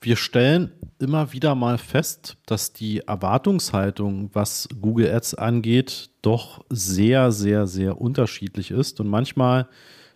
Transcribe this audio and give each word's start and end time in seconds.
Wir 0.00 0.14
stellen 0.14 0.72
immer 1.00 1.32
wieder 1.32 1.56
mal 1.56 1.76
fest, 1.76 2.36
dass 2.46 2.72
die 2.72 3.00
Erwartungshaltung, 3.00 4.30
was 4.32 4.68
Google 4.80 5.12
Ads 5.12 5.34
angeht, 5.34 6.10
doch 6.22 6.64
sehr, 6.70 7.32
sehr, 7.32 7.66
sehr 7.66 8.00
unterschiedlich 8.00 8.70
ist 8.70 9.00
und 9.00 9.08
manchmal 9.08 9.66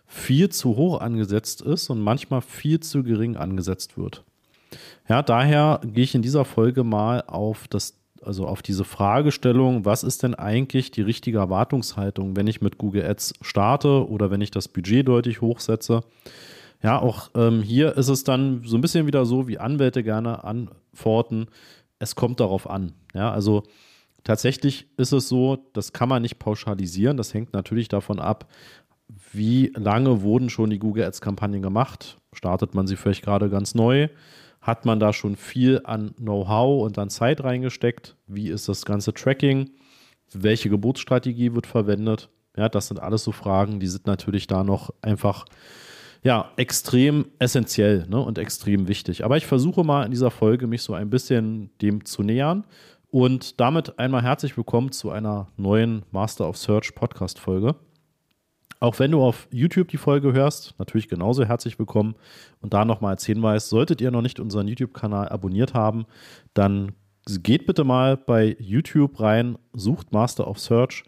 viel 0.07 0.49
zu 0.49 0.77
hoch 0.77 1.01
angesetzt 1.01 1.61
ist 1.61 1.89
und 1.89 1.99
manchmal 1.99 2.41
viel 2.41 2.79
zu 2.79 3.03
gering 3.03 3.35
angesetzt 3.35 3.97
wird. 3.97 4.23
Ja, 5.09 5.21
daher 5.21 5.81
gehe 5.83 6.05
ich 6.05 6.15
in 6.15 6.21
dieser 6.21 6.45
Folge 6.45 6.85
mal 6.85 7.21
auf 7.27 7.67
das, 7.67 7.97
also 8.21 8.47
auf 8.47 8.61
diese 8.61 8.85
Fragestellung, 8.85 9.83
was 9.83 10.03
ist 10.03 10.23
denn 10.23 10.33
eigentlich 10.33 10.91
die 10.91 11.01
richtige 11.01 11.39
Erwartungshaltung, 11.39 12.37
wenn 12.37 12.47
ich 12.47 12.61
mit 12.61 12.77
Google 12.77 13.05
Ads 13.05 13.33
starte 13.41 14.07
oder 14.07 14.31
wenn 14.31 14.39
ich 14.39 14.51
das 14.51 14.69
Budget 14.69 15.09
deutlich 15.09 15.41
hochsetze? 15.41 16.03
Ja, 16.83 17.01
auch 17.01 17.29
ähm, 17.35 17.61
hier 17.61 17.95
ist 17.95 18.09
es 18.09 18.25
dann 18.25 18.61
so 18.65 18.77
ein 18.77 18.81
bisschen 18.81 19.07
wieder 19.07 19.25
so, 19.25 19.47
wie 19.47 19.57
Anwälte 19.57 20.03
gerne 20.03 20.43
antworten. 20.43 21.47
Es 21.97 22.15
kommt 22.15 22.41
darauf 22.41 22.69
an. 22.69 22.91
Ja, 23.13 23.31
also 23.31 23.63
tatsächlich 24.25 24.87
ist 24.97 25.13
es 25.13 25.29
so, 25.29 25.69
das 25.71 25.93
kann 25.93 26.09
man 26.09 26.21
nicht 26.21 26.39
pauschalisieren. 26.39 27.15
Das 27.15 27.33
hängt 27.33 27.53
natürlich 27.53 27.87
davon 27.87 28.19
ab, 28.19 28.51
wie 29.31 29.71
lange 29.75 30.21
wurden 30.21 30.49
schon 30.49 30.69
die 30.69 30.79
Google 30.79 31.05
Ads 31.05 31.21
Kampagnen 31.21 31.61
gemacht? 31.61 32.17
Startet 32.33 32.73
man 32.73 32.87
sie 32.87 32.97
vielleicht 32.97 33.23
gerade 33.23 33.49
ganz 33.49 33.75
neu? 33.75 34.09
Hat 34.61 34.85
man 34.85 34.99
da 34.99 35.13
schon 35.13 35.35
viel 35.35 35.81
an 35.83 36.13
Know-how 36.15 36.83
und 36.83 36.97
an 36.97 37.09
Zeit 37.09 37.43
reingesteckt? 37.43 38.15
Wie 38.27 38.49
ist 38.49 38.67
das 38.67 38.85
ganze 38.85 39.13
Tracking? 39.13 39.71
Welche 40.33 40.69
Geburtsstrategie 40.69 41.53
wird 41.53 41.67
verwendet? 41.67 42.29
Ja, 42.57 42.69
das 42.69 42.87
sind 42.87 42.99
alles 42.99 43.23
so 43.23 43.31
Fragen, 43.31 43.79
die 43.79 43.87
sind 43.87 44.07
natürlich 44.07 44.47
da 44.47 44.63
noch 44.63 44.91
einfach 45.01 45.45
ja, 46.23 46.51
extrem 46.55 47.25
essentiell 47.39 48.05
ne, 48.07 48.19
und 48.19 48.37
extrem 48.37 48.87
wichtig. 48.87 49.25
Aber 49.25 49.37
ich 49.37 49.45
versuche 49.45 49.83
mal 49.83 50.05
in 50.05 50.11
dieser 50.11 50.31
Folge 50.31 50.67
mich 50.67 50.81
so 50.81 50.93
ein 50.93 51.09
bisschen 51.09 51.69
dem 51.81 52.05
zu 52.05 52.23
nähern. 52.23 52.63
Und 53.11 53.59
damit 53.59 53.99
einmal 53.99 54.23
herzlich 54.23 54.57
willkommen 54.57 54.91
zu 54.91 55.11
einer 55.11 55.47
neuen 55.57 56.03
Master 56.11 56.47
of 56.47 56.57
Search 56.57 56.95
Podcast-Folge. 56.95 57.75
Auch 58.79 58.99
wenn 58.99 59.11
du 59.11 59.21
auf 59.21 59.47
YouTube 59.51 59.89
die 59.89 59.97
Folge 59.97 60.33
hörst, 60.33 60.73
natürlich 60.79 61.09
genauso 61.09 61.45
herzlich 61.45 61.77
willkommen. 61.77 62.15
Und 62.61 62.73
da 62.73 62.85
nochmal 62.85 63.11
als 63.11 63.25
Hinweis, 63.25 63.69
solltet 63.69 64.01
ihr 64.01 64.09
noch 64.09 64.21
nicht 64.21 64.39
unseren 64.39 64.67
YouTube-Kanal 64.67 65.29
abonniert 65.29 65.73
haben, 65.73 66.05
dann 66.53 66.93
geht 67.27 67.65
bitte 67.65 67.83
mal 67.83 68.17
bei 68.17 68.55
YouTube 68.59 69.19
rein, 69.19 69.57
sucht 69.73 70.11
Master 70.11 70.47
of 70.47 70.59
Search 70.59 71.03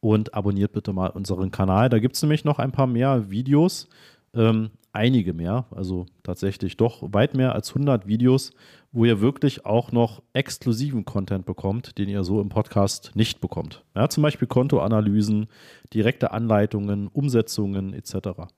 und 0.00 0.32
abonniert 0.32 0.72
bitte 0.72 0.92
mal 0.92 1.08
unseren 1.08 1.50
Kanal. 1.50 1.88
Da 1.88 1.98
gibt 1.98 2.16
es 2.16 2.22
nämlich 2.22 2.44
noch 2.44 2.58
ein 2.58 2.72
paar 2.72 2.86
mehr 2.86 3.30
Videos 3.30 3.88
ähm, 4.34 4.70
einige 4.92 5.32
mehr, 5.32 5.66
also 5.70 6.06
tatsächlich 6.22 6.76
doch 6.76 7.12
weit 7.12 7.34
mehr 7.34 7.54
als 7.54 7.70
100 7.70 8.06
Videos, 8.06 8.52
wo 8.92 9.04
ihr 9.04 9.20
wirklich 9.20 9.64
auch 9.64 9.92
noch 9.92 10.22
exklusiven 10.32 11.04
Content 11.04 11.46
bekommt, 11.46 11.98
den 11.98 12.08
ihr 12.08 12.24
so 12.24 12.40
im 12.40 12.48
Podcast 12.48 13.12
nicht 13.14 13.40
bekommt. 13.40 13.84
Ja, 13.94 14.08
zum 14.08 14.22
Beispiel 14.22 14.48
Kontoanalysen, 14.48 15.46
direkte 15.94 16.32
Anleitungen, 16.32 17.08
Umsetzungen 17.08 17.92
etc. 17.92 18.50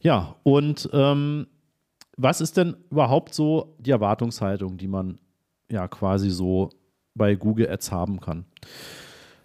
Ja, 0.00 0.36
und 0.44 0.88
ähm, 0.92 1.46
was 2.16 2.40
ist 2.40 2.56
denn 2.56 2.76
überhaupt 2.90 3.34
so 3.34 3.74
die 3.78 3.90
Erwartungshaltung, 3.90 4.76
die 4.76 4.88
man 4.88 5.18
ja 5.70 5.88
quasi 5.88 6.30
so 6.30 6.70
bei 7.14 7.34
Google 7.34 7.68
Ads 7.68 7.90
haben 7.90 8.20
kann? 8.20 8.44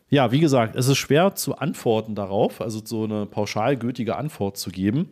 Ja, 0.09 0.31
wie 0.31 0.39
gesagt, 0.39 0.75
es 0.75 0.87
ist 0.87 0.97
schwer 0.97 1.35
zu 1.35 1.57
antworten 1.57 2.15
darauf, 2.15 2.61
also 2.61 2.81
so 2.83 3.03
eine 3.03 3.25
pauschal 3.25 3.77
gültige 3.77 4.15
Antwort 4.15 4.57
zu 4.57 4.71
geben. 4.71 5.09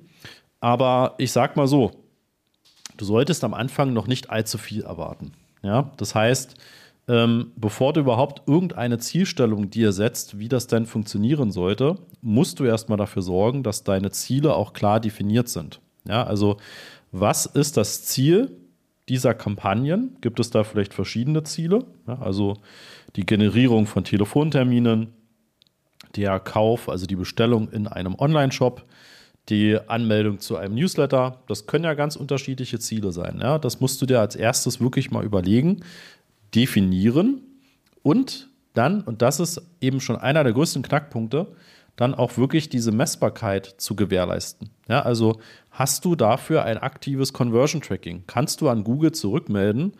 Aber 0.59 1.13
ich 1.19 1.31
sag 1.31 1.55
mal 1.55 1.67
so, 1.67 1.91
du 2.97 3.05
solltest 3.05 3.43
am 3.43 3.53
Anfang 3.53 3.93
noch 3.93 4.07
nicht 4.07 4.29
allzu 4.29 4.57
viel 4.57 4.83
erwarten. 4.83 5.33
Ja, 5.61 5.91
das 5.97 6.15
heißt, 6.15 6.55
ähm, 7.07 7.51
bevor 7.55 7.93
du 7.93 8.01
überhaupt 8.01 8.47
irgendeine 8.47 8.97
Zielstellung 8.97 9.69
dir 9.69 9.91
setzt, 9.91 10.39
wie 10.39 10.49
das 10.49 10.67
denn 10.67 10.85
funktionieren 10.85 11.51
sollte, 11.51 11.95
musst 12.21 12.59
du 12.59 12.65
erstmal 12.65 12.97
dafür 12.97 13.21
sorgen, 13.21 13.63
dass 13.63 13.83
deine 13.83 14.11
Ziele 14.11 14.55
auch 14.55 14.73
klar 14.73 14.99
definiert 14.99 15.47
sind. 15.47 15.79
Ja, 16.07 16.23
also 16.23 16.57
was 17.11 17.45
ist 17.45 17.77
das 17.77 18.03
Ziel 18.03 18.51
dieser 19.09 19.33
Kampagnen? 19.33 20.17
Gibt 20.21 20.39
es 20.39 20.49
da 20.49 20.63
vielleicht 20.63 20.93
verschiedene 20.93 21.43
Ziele? 21.43 21.85
Ja, 22.07 22.19
also 22.19 22.57
die 23.15 23.25
Generierung 23.25 23.87
von 23.87 24.03
Telefonterminen, 24.03 25.13
der 26.15 26.39
Kauf, 26.39 26.89
also 26.89 27.05
die 27.05 27.15
Bestellung 27.15 27.69
in 27.69 27.87
einem 27.87 28.15
Online-Shop, 28.15 28.85
die 29.49 29.77
Anmeldung 29.87 30.39
zu 30.39 30.57
einem 30.57 30.75
Newsletter. 30.75 31.41
Das 31.47 31.67
können 31.67 31.85
ja 31.85 31.93
ganz 31.93 32.15
unterschiedliche 32.15 32.79
Ziele 32.79 33.11
sein. 33.11 33.39
Ja? 33.41 33.59
Das 33.59 33.79
musst 33.79 34.01
du 34.01 34.05
dir 34.05 34.19
als 34.19 34.35
erstes 34.35 34.81
wirklich 34.81 35.11
mal 35.11 35.23
überlegen, 35.23 35.81
definieren 36.53 37.41
und 38.03 38.49
dann, 38.73 39.01
und 39.01 39.21
das 39.21 39.39
ist 39.39 39.61
eben 39.81 39.99
schon 39.99 40.17
einer 40.17 40.43
der 40.43 40.53
größten 40.53 40.83
Knackpunkte, 40.83 41.47
dann 41.97 42.15
auch 42.15 42.37
wirklich 42.37 42.69
diese 42.69 42.93
Messbarkeit 42.93 43.75
zu 43.77 43.95
gewährleisten. 43.95 44.69
Ja, 44.87 45.01
also 45.01 45.41
hast 45.71 46.05
du 46.05 46.15
dafür 46.15 46.63
ein 46.63 46.77
aktives 46.77 47.33
Conversion 47.33 47.81
Tracking? 47.81 48.23
Kannst 48.27 48.61
du 48.61 48.69
an 48.69 48.85
Google 48.85 49.11
zurückmelden, 49.11 49.93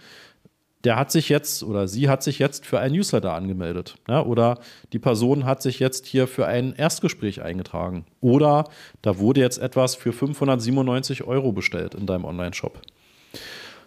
der 0.84 0.96
hat 0.96 1.12
sich 1.12 1.28
jetzt 1.28 1.64
oder 1.64 1.88
sie 1.88 2.08
hat 2.08 2.24
sich 2.24 2.40
jetzt 2.40 2.66
für 2.66 2.80
ein 2.80 2.94
Newsletter 2.94 3.34
angemeldet. 3.34 3.96
Ja, 4.08 4.24
oder 4.24 4.60
die 4.94 5.00
Person 5.00 5.44
hat 5.44 5.62
sich 5.62 5.80
jetzt 5.80 6.06
hier 6.06 6.28
für 6.28 6.46
ein 6.46 6.74
Erstgespräch 6.74 7.42
eingetragen. 7.42 8.06
Oder 8.22 8.70
da 9.02 9.18
wurde 9.18 9.42
jetzt 9.42 9.58
etwas 9.58 9.96
für 9.96 10.14
597 10.14 11.24
Euro 11.24 11.52
bestellt 11.52 11.96
in 11.96 12.06
deinem 12.06 12.26
Online-Shop. 12.26 12.80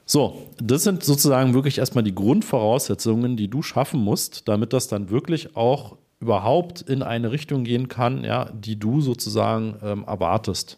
So, 0.04 0.48
das 0.60 0.82
sind 0.82 1.04
sozusagen 1.04 1.54
wirklich 1.54 1.78
erstmal 1.78 2.03
die 2.03 2.15
Grundvoraussetzungen, 2.15 3.37
die 3.37 3.48
du 3.48 3.62
schaffen 3.62 4.00
musst, 4.00 4.48
damit 4.48 4.72
das 4.72 4.88
dann 4.88 5.10
wirklich 5.10 5.54
auch 5.56 5.97
überhaupt 6.20 6.82
in 6.82 7.03
eine 7.03 7.32
Richtung 7.32 7.64
gehen 7.64 7.88
kann, 7.88 8.25
ja, 8.25 8.50
die 8.53 8.78
du 8.78 9.00
sozusagen 9.00 9.76
ähm, 9.82 10.04
erwartest. 10.06 10.76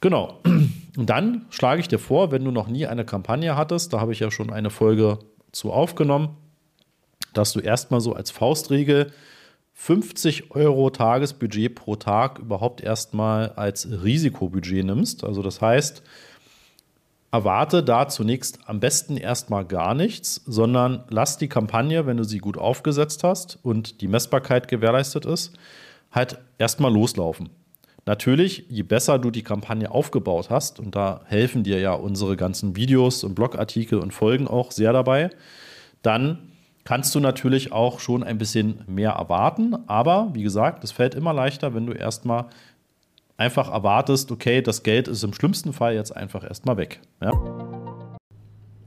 Genau. 0.00 0.40
Und 0.96 1.08
dann 1.08 1.46
schlage 1.50 1.80
ich 1.80 1.88
dir 1.88 1.98
vor, 1.98 2.30
wenn 2.30 2.44
du 2.44 2.50
noch 2.50 2.68
nie 2.68 2.86
eine 2.86 3.04
Kampagne 3.04 3.56
hattest, 3.56 3.92
da 3.92 4.00
habe 4.00 4.12
ich 4.12 4.20
ja 4.20 4.30
schon 4.30 4.50
eine 4.50 4.70
Folge 4.70 5.18
zu 5.50 5.72
aufgenommen, 5.72 6.36
dass 7.32 7.52
du 7.52 7.60
erstmal 7.60 8.00
so 8.00 8.12
als 8.12 8.30
Faustregel 8.30 9.12
50 9.74 10.50
Euro 10.50 10.90
Tagesbudget 10.90 11.74
pro 11.74 11.96
Tag 11.96 12.38
überhaupt 12.38 12.82
erstmal 12.82 13.50
als 13.50 13.88
Risikobudget 13.90 14.84
nimmst. 14.84 15.24
Also 15.24 15.42
das 15.42 15.60
heißt, 15.60 16.02
erwarte 17.32 17.82
da 17.82 18.08
zunächst 18.08 18.58
am 18.66 18.78
besten 18.78 19.16
erstmal 19.16 19.64
gar 19.64 19.94
nichts, 19.94 20.42
sondern 20.46 21.04
lass 21.08 21.38
die 21.38 21.48
Kampagne, 21.48 22.06
wenn 22.06 22.18
du 22.18 22.24
sie 22.24 22.38
gut 22.38 22.58
aufgesetzt 22.58 23.24
hast 23.24 23.58
und 23.62 24.02
die 24.02 24.08
Messbarkeit 24.08 24.68
gewährleistet 24.68 25.24
ist, 25.24 25.54
halt 26.12 26.38
erstmal 26.58 26.92
loslaufen. 26.92 27.48
Natürlich, 28.04 28.66
je 28.68 28.82
besser 28.82 29.18
du 29.18 29.30
die 29.30 29.42
Kampagne 29.42 29.90
aufgebaut 29.90 30.50
hast, 30.50 30.78
und 30.78 30.94
da 30.94 31.22
helfen 31.24 31.62
dir 31.62 31.80
ja 31.80 31.94
unsere 31.94 32.36
ganzen 32.36 32.76
Videos 32.76 33.24
und 33.24 33.34
Blogartikel 33.34 33.98
und 33.98 34.12
Folgen 34.12 34.46
auch 34.46 34.70
sehr 34.70 34.92
dabei, 34.92 35.30
dann 36.02 36.50
kannst 36.84 37.14
du 37.14 37.20
natürlich 37.20 37.72
auch 37.72 38.00
schon 38.00 38.24
ein 38.24 38.38
bisschen 38.38 38.82
mehr 38.86 39.12
erwarten. 39.12 39.76
Aber 39.86 40.30
wie 40.34 40.42
gesagt, 40.42 40.82
es 40.84 40.92
fällt 40.92 41.14
immer 41.14 41.32
leichter, 41.32 41.74
wenn 41.74 41.86
du 41.86 41.92
erstmal 41.92 42.46
einfach 43.42 43.68
erwartest, 43.72 44.30
okay, 44.30 44.62
das 44.62 44.84
Geld 44.84 45.08
ist 45.08 45.24
im 45.24 45.34
schlimmsten 45.34 45.72
Fall 45.72 45.94
jetzt 45.94 46.16
einfach 46.16 46.44
erstmal 46.44 46.76
weg. 46.76 47.00
Ja? 47.20 47.32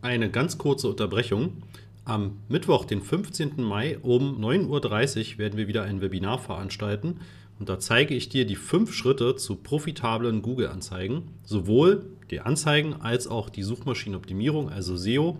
Eine 0.01 0.31
ganz 0.31 0.57
kurze 0.57 0.87
Unterbrechung. 0.87 1.63
Am 2.05 2.37
Mittwoch, 2.47 2.85
den 2.85 3.01
15. 3.01 3.61
Mai 3.61 3.97
um 4.01 4.41
9.30 4.41 5.33
Uhr 5.33 5.37
werden 5.39 5.57
wir 5.57 5.67
wieder 5.67 5.83
ein 5.83 5.99
Webinar 5.99 6.39
veranstalten 6.39 7.19
und 7.59 7.67
da 7.67 7.79
zeige 7.79 8.15
ich 8.15 8.29
dir 8.29 8.45
die 8.45 8.55
fünf 8.55 8.93
Schritte 8.93 9.35
zu 9.35 9.57
profitablen 9.57 10.41
Google-Anzeigen, 10.41 11.23
sowohl 11.43 12.05
die 12.31 12.39
Anzeigen 12.39 12.93
als 12.93 13.27
auch 13.27 13.49
die 13.49 13.63
Suchmaschinenoptimierung, 13.63 14.69
also 14.69 14.95
SEO. 14.95 15.37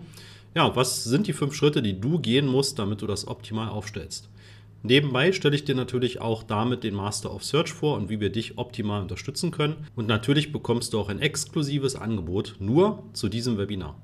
Ja, 0.54 0.76
was 0.76 1.04
sind 1.04 1.26
die 1.26 1.32
fünf 1.32 1.54
Schritte, 1.54 1.80
die 1.80 1.98
du 1.98 2.18
gehen 2.18 2.46
musst, 2.46 2.78
damit 2.78 3.00
du 3.00 3.06
das 3.06 3.26
optimal 3.28 3.68
aufstellst? 3.68 4.28
Nebenbei 4.86 5.32
stelle 5.32 5.56
ich 5.56 5.64
dir 5.64 5.74
natürlich 5.74 6.20
auch 6.20 6.44
damit 6.44 6.84
den 6.84 6.94
Master 6.94 7.34
of 7.34 7.42
Search 7.42 7.72
vor 7.72 7.96
und 7.96 8.08
wie 8.08 8.20
wir 8.20 8.30
dich 8.30 8.56
optimal 8.56 9.02
unterstützen 9.02 9.50
können. 9.50 9.84
Und 9.96 10.06
natürlich 10.06 10.52
bekommst 10.52 10.92
du 10.92 11.00
auch 11.00 11.08
ein 11.08 11.18
exklusives 11.18 11.96
Angebot 11.96 12.54
nur 12.60 13.02
zu 13.12 13.28
diesem 13.28 13.58
Webinar. 13.58 14.00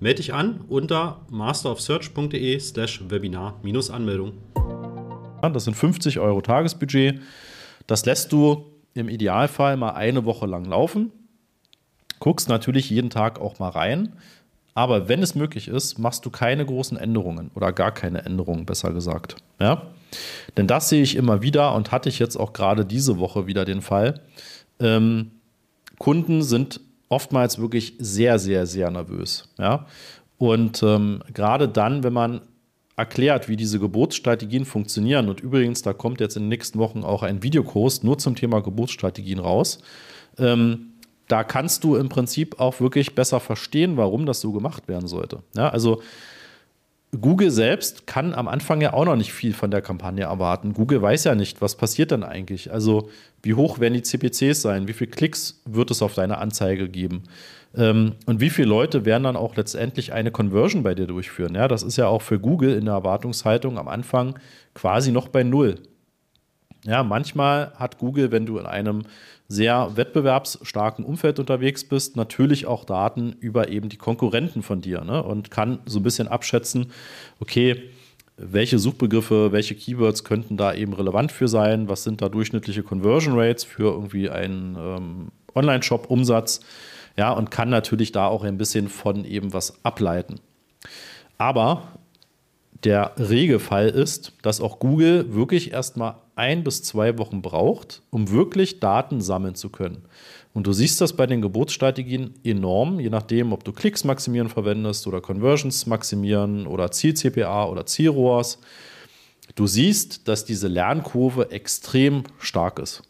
Melde 0.00 0.22
dich 0.22 0.32
an 0.32 0.62
unter 0.68 1.26
masterofsearch.de 1.30 2.58
slash 2.60 3.02
Webinar-Anmeldung. 3.10 4.32
Das 5.42 5.64
sind 5.64 5.74
50 5.74 6.18
Euro 6.18 6.40
Tagesbudget. 6.40 7.20
Das 7.86 8.06
lässt 8.06 8.32
du 8.32 8.64
im 8.94 9.10
Idealfall 9.10 9.76
mal 9.76 9.90
eine 9.90 10.24
Woche 10.24 10.46
lang 10.46 10.64
laufen. 10.64 11.12
Guckst 12.20 12.48
natürlich 12.48 12.88
jeden 12.88 13.10
Tag 13.10 13.38
auch 13.38 13.58
mal 13.58 13.68
rein. 13.68 14.14
Aber 14.72 15.10
wenn 15.10 15.22
es 15.22 15.34
möglich 15.34 15.68
ist, 15.68 15.98
machst 15.98 16.24
du 16.24 16.30
keine 16.30 16.64
großen 16.64 16.96
Änderungen 16.96 17.50
oder 17.54 17.74
gar 17.74 17.92
keine 17.92 18.24
Änderungen, 18.24 18.64
besser 18.64 18.94
gesagt. 18.94 19.36
Ja? 19.60 19.90
Denn 20.56 20.66
das 20.66 20.88
sehe 20.88 21.02
ich 21.02 21.16
immer 21.16 21.42
wieder 21.42 21.74
und 21.74 21.92
hatte 21.92 22.08
ich 22.08 22.18
jetzt 22.18 22.36
auch 22.36 22.52
gerade 22.52 22.84
diese 22.84 23.18
Woche 23.18 23.46
wieder 23.46 23.64
den 23.64 23.82
Fall. 23.82 24.20
Ähm, 24.80 25.30
Kunden 25.98 26.42
sind 26.42 26.80
oftmals 27.08 27.58
wirklich 27.58 27.94
sehr, 27.98 28.38
sehr, 28.38 28.66
sehr 28.66 28.90
nervös. 28.90 29.48
Ja? 29.58 29.86
Und 30.38 30.82
ähm, 30.82 31.22
gerade 31.32 31.68
dann, 31.68 32.02
wenn 32.02 32.12
man 32.12 32.40
erklärt, 32.96 33.48
wie 33.48 33.56
diese 33.56 33.78
Geburtsstrategien 33.78 34.64
funktionieren, 34.64 35.28
und 35.28 35.40
übrigens, 35.40 35.82
da 35.82 35.92
kommt 35.92 36.20
jetzt 36.20 36.36
in 36.36 36.44
den 36.44 36.48
nächsten 36.48 36.78
Wochen 36.78 37.04
auch 37.04 37.22
ein 37.22 37.42
Videokurs 37.42 38.02
nur 38.02 38.18
zum 38.18 38.34
Thema 38.36 38.60
Geburtsstrategien 38.60 39.38
raus, 39.38 39.78
ähm, 40.38 40.92
da 41.28 41.44
kannst 41.44 41.84
du 41.84 41.96
im 41.96 42.08
Prinzip 42.08 42.60
auch 42.60 42.80
wirklich 42.80 43.14
besser 43.14 43.40
verstehen, 43.40 43.96
warum 43.96 44.26
das 44.26 44.40
so 44.40 44.52
gemacht 44.52 44.88
werden 44.88 45.08
sollte. 45.08 45.42
Ja, 45.54 45.68
also 45.68 46.00
Google 47.20 47.50
selbst 47.50 48.06
kann 48.06 48.34
am 48.34 48.48
Anfang 48.48 48.80
ja 48.80 48.92
auch 48.92 49.04
noch 49.04 49.16
nicht 49.16 49.32
viel 49.32 49.52
von 49.52 49.70
der 49.70 49.82
Kampagne 49.82 50.24
erwarten. 50.24 50.72
Google 50.72 51.02
weiß 51.02 51.24
ja 51.24 51.34
nicht, 51.34 51.60
was 51.60 51.76
passiert 51.76 52.10
denn 52.10 52.22
eigentlich. 52.22 52.72
Also 52.72 53.10
wie 53.42 53.54
hoch 53.54 53.78
werden 53.78 53.94
die 53.94 54.02
CPCs 54.02 54.62
sein? 54.62 54.88
Wie 54.88 54.92
viele 54.92 55.10
Klicks 55.10 55.62
wird 55.64 55.90
es 55.90 56.02
auf 56.02 56.14
deine 56.14 56.38
Anzeige 56.38 56.88
geben? 56.88 57.24
Ähm, 57.76 58.14
und 58.26 58.40
wie 58.40 58.50
viele 58.50 58.68
Leute 58.68 59.04
werden 59.04 59.24
dann 59.24 59.36
auch 59.36 59.56
letztendlich 59.56 60.12
eine 60.12 60.30
Conversion 60.30 60.82
bei 60.82 60.94
dir 60.94 61.06
durchführen? 61.06 61.54
Ja, 61.54 61.68
das 61.68 61.82
ist 61.82 61.96
ja 61.96 62.08
auch 62.08 62.22
für 62.22 62.40
Google 62.40 62.74
in 62.74 62.86
der 62.86 62.94
Erwartungshaltung 62.94 63.78
am 63.78 63.88
Anfang 63.88 64.38
quasi 64.74 65.12
noch 65.12 65.28
bei 65.28 65.42
Null. 65.42 65.76
Ja, 66.84 67.02
manchmal 67.02 67.72
hat 67.76 67.98
Google, 67.98 68.30
wenn 68.30 68.46
du 68.46 68.58
in 68.58 68.66
einem 68.66 69.02
sehr 69.48 69.92
wettbewerbsstarken 69.96 71.04
Umfeld 71.04 71.38
unterwegs 71.38 71.84
bist, 71.84 72.16
natürlich 72.16 72.66
auch 72.66 72.84
Daten 72.84 73.36
über 73.40 73.68
eben 73.68 73.88
die 73.88 73.96
Konkurrenten 73.96 74.62
von 74.62 74.80
dir 74.80 75.02
ne? 75.02 75.22
und 75.22 75.50
kann 75.50 75.78
so 75.86 76.00
ein 76.00 76.02
bisschen 76.02 76.28
abschätzen, 76.28 76.92
okay, 77.38 77.90
welche 78.36 78.78
Suchbegriffe, 78.78 79.52
welche 79.52 79.74
Keywords 79.74 80.24
könnten 80.24 80.56
da 80.56 80.74
eben 80.74 80.92
relevant 80.92 81.32
für 81.32 81.48
sein, 81.48 81.88
was 81.88 82.02
sind 82.02 82.20
da 82.20 82.28
durchschnittliche 82.28 82.82
Conversion 82.82 83.38
Rates 83.38 83.64
für 83.64 83.92
irgendwie 83.92 84.28
einen 84.28 84.76
ähm, 84.78 85.28
Online-Shop-Umsatz, 85.54 86.60
ja, 87.16 87.30
und 87.32 87.50
kann 87.50 87.70
natürlich 87.70 88.12
da 88.12 88.26
auch 88.26 88.44
ein 88.44 88.58
bisschen 88.58 88.88
von 88.88 89.24
eben 89.24 89.54
was 89.54 89.82
ableiten. 89.84 90.36
Aber 91.38 91.98
der 92.84 93.12
Regelfall 93.18 93.88
ist, 93.88 94.32
dass 94.42 94.60
auch 94.60 94.78
Google 94.78 95.34
wirklich 95.34 95.72
erstmal 95.72 96.16
ein 96.36 96.62
bis 96.62 96.82
zwei 96.82 97.18
Wochen 97.18 97.42
braucht, 97.42 98.02
um 98.10 98.30
wirklich 98.30 98.78
Daten 98.78 99.20
sammeln 99.20 99.54
zu 99.54 99.70
können. 99.70 100.04
Und 100.52 100.66
du 100.66 100.72
siehst 100.72 101.00
das 101.00 101.14
bei 101.14 101.26
den 101.26 101.42
Geburtsstrategien 101.42 102.34
enorm, 102.44 103.00
je 103.00 103.10
nachdem, 103.10 103.52
ob 103.52 103.64
du 103.64 103.72
Klicks 103.72 104.04
maximieren 104.04 104.48
verwendest 104.48 105.06
oder 105.06 105.20
Conversions 105.20 105.86
maximieren 105.86 106.66
oder 106.66 106.90
Ziel-CPA 106.90 107.66
oder 107.66 107.84
Ziel-ROAS. 107.84 108.58
Du 109.54 109.66
siehst, 109.66 110.28
dass 110.28 110.44
diese 110.44 110.68
Lernkurve 110.68 111.50
extrem 111.50 112.24
stark 112.38 112.78
ist. 112.78 113.02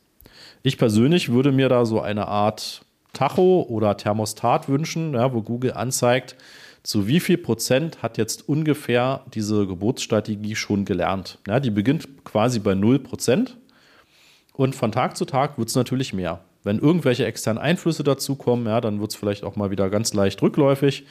Ich 0.63 0.79
persönlich 0.79 1.31
würde 1.31 1.53
mir 1.53 1.69
da 1.69 1.85
so 1.85 2.01
eine 2.01 2.27
Art 2.29 2.85
Tacho 3.13 3.65
oder 3.69 3.97
Thermostat 3.97 4.69
wünschen, 4.69 5.15
ja, 5.15 5.33
wo 5.33 5.43
Google 5.43 5.73
anzeigt, 5.73 6.37
zu 6.87 7.09
wie 7.09 7.21
viel 7.21 7.37
Prozent 7.37 8.03
hat 8.03 8.17
jetzt 8.17 8.49
ungefähr 8.49 9.25
diese 9.35 9.67
Geburtsstrategie 9.67 10.55
schon 10.55 10.85
gelernt. 10.85 11.39
Ja, 11.47 11.59
die 11.59 11.71
beginnt 11.71 12.25
quasi 12.25 12.61
bei 12.61 12.75
0 12.75 13.01
Prozent 13.01 13.57
und 14.53 14.75
von 14.75 14.93
Tag 14.93 15.17
zu 15.17 15.25
Tag 15.25 15.59
wird 15.59 15.69
es 15.69 15.75
natürlich 15.75 16.13
mehr. 16.13 16.45
Wenn 16.63 16.79
irgendwelche 16.79 17.27
externen 17.27 17.63
Einflüsse 17.63 18.05
dazukommen, 18.05 18.67
ja, 18.67 18.81
dann 18.81 19.01
wird 19.01 19.11
es 19.11 19.17
vielleicht 19.17 19.45
auch 19.45 19.57
mal 19.57 19.71
wieder 19.71 19.91
ganz 19.91 20.15
leicht 20.15 20.41
rückläufig. 20.43 21.07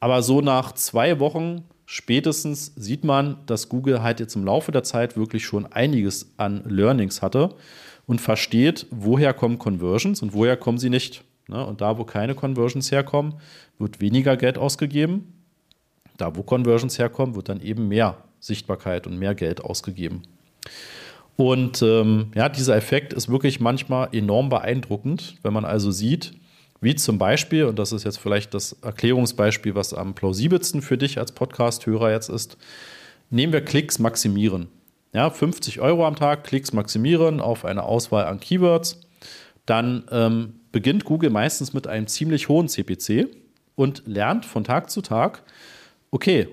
Aber 0.00 0.22
so 0.22 0.40
nach 0.40 0.72
zwei 0.72 1.18
Wochen 1.18 1.64
spätestens 1.84 2.72
sieht 2.76 3.02
man, 3.02 3.38
dass 3.46 3.68
Google 3.68 4.02
halt 4.02 4.20
jetzt 4.20 4.36
im 4.36 4.44
Laufe 4.44 4.72
der 4.72 4.84
Zeit 4.84 5.16
wirklich 5.16 5.44
schon 5.44 5.66
einiges 5.66 6.32
an 6.36 6.62
Learnings 6.64 7.22
hatte 7.22 7.54
und 8.06 8.20
versteht, 8.20 8.86
woher 8.90 9.34
kommen 9.34 9.58
Conversions 9.58 10.22
und 10.22 10.32
woher 10.32 10.56
kommen 10.56 10.78
sie 10.78 10.90
nicht. 10.90 11.24
Ne? 11.48 11.64
Und 11.64 11.80
da, 11.80 11.98
wo 11.98 12.04
keine 12.04 12.34
Conversions 12.34 12.92
herkommen, 12.92 13.34
wird 13.78 14.00
weniger 14.00 14.36
Geld 14.36 14.58
ausgegeben. 14.58 15.32
Da, 16.16 16.36
wo 16.36 16.42
Conversions 16.42 16.98
herkommen, 16.98 17.34
wird 17.34 17.48
dann 17.48 17.60
eben 17.60 17.88
mehr 17.88 18.18
Sichtbarkeit 18.40 19.06
und 19.06 19.18
mehr 19.18 19.34
Geld 19.34 19.62
ausgegeben. 19.62 20.22
Und 21.36 21.82
ähm, 21.82 22.32
ja, 22.34 22.48
dieser 22.48 22.76
Effekt 22.76 23.12
ist 23.12 23.28
wirklich 23.28 23.60
manchmal 23.60 24.08
enorm 24.12 24.48
beeindruckend, 24.48 25.36
wenn 25.42 25.52
man 25.52 25.64
also 25.64 25.90
sieht, 25.90 26.32
wie 26.80 26.94
zum 26.94 27.18
Beispiel, 27.18 27.64
und 27.64 27.78
das 27.78 27.92
ist 27.92 28.04
jetzt 28.04 28.18
vielleicht 28.18 28.54
das 28.54 28.72
Erklärungsbeispiel, 28.82 29.74
was 29.74 29.94
am 29.94 30.14
plausibelsten 30.14 30.82
für 30.82 30.98
dich 30.98 31.18
als 31.18 31.32
Podcast-Hörer 31.32 32.10
jetzt 32.12 32.28
ist, 32.28 32.56
nehmen 33.30 33.52
wir 33.52 33.64
Klicks 33.64 33.98
maximieren. 33.98 34.68
Ja, 35.12 35.30
50 35.30 35.80
Euro 35.80 36.06
am 36.06 36.16
Tag, 36.16 36.44
Klicks 36.44 36.72
maximieren 36.72 37.40
auf 37.40 37.64
eine 37.64 37.82
Auswahl 37.82 38.26
an 38.26 38.40
Keywords. 38.40 39.00
Dann 39.68 40.04
ähm, 40.10 40.54
beginnt 40.72 41.04
Google 41.04 41.28
meistens 41.28 41.74
mit 41.74 41.86
einem 41.86 42.06
ziemlich 42.06 42.48
hohen 42.48 42.68
CPC 42.68 43.28
und 43.74 44.02
lernt 44.06 44.46
von 44.46 44.64
Tag 44.64 44.88
zu 44.88 45.02
Tag, 45.02 45.42
okay, 46.10 46.48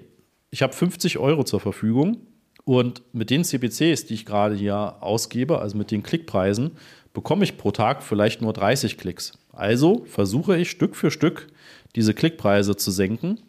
ich 0.50 0.62
habe 0.62 0.74
50 0.74 1.18
Euro 1.18 1.46
zur 1.46 1.62
Verfügung 1.62 2.18
und 2.66 3.04
mit 3.14 3.30
den 3.30 3.46
CPCs, 3.46 4.06
die 4.06 4.16
ich 4.16 4.26
gerade 4.26 4.56
hier 4.56 4.98
ausgebe, 5.00 5.60
also 5.60 5.78
mit 5.78 5.92
den 5.92 6.04
Klickpreisen, 6.04 6.72
bekomme 7.14 7.46
ich 7.46 7.58
pro 7.58 7.72
Tag 7.72 8.04
vielleicht 8.04 8.42
nur 8.42 8.52
30 8.52 8.98
Klicks. 8.98 9.32
Also 9.54 10.04
versuche 10.10 10.58
ich 10.58 10.70
Stück 10.70 10.98
für 10.98 11.10
Stück 11.10 11.48
diese 11.96 12.14
Klickpreise 12.14 12.76
zu 12.76 12.92
senken 12.92 13.40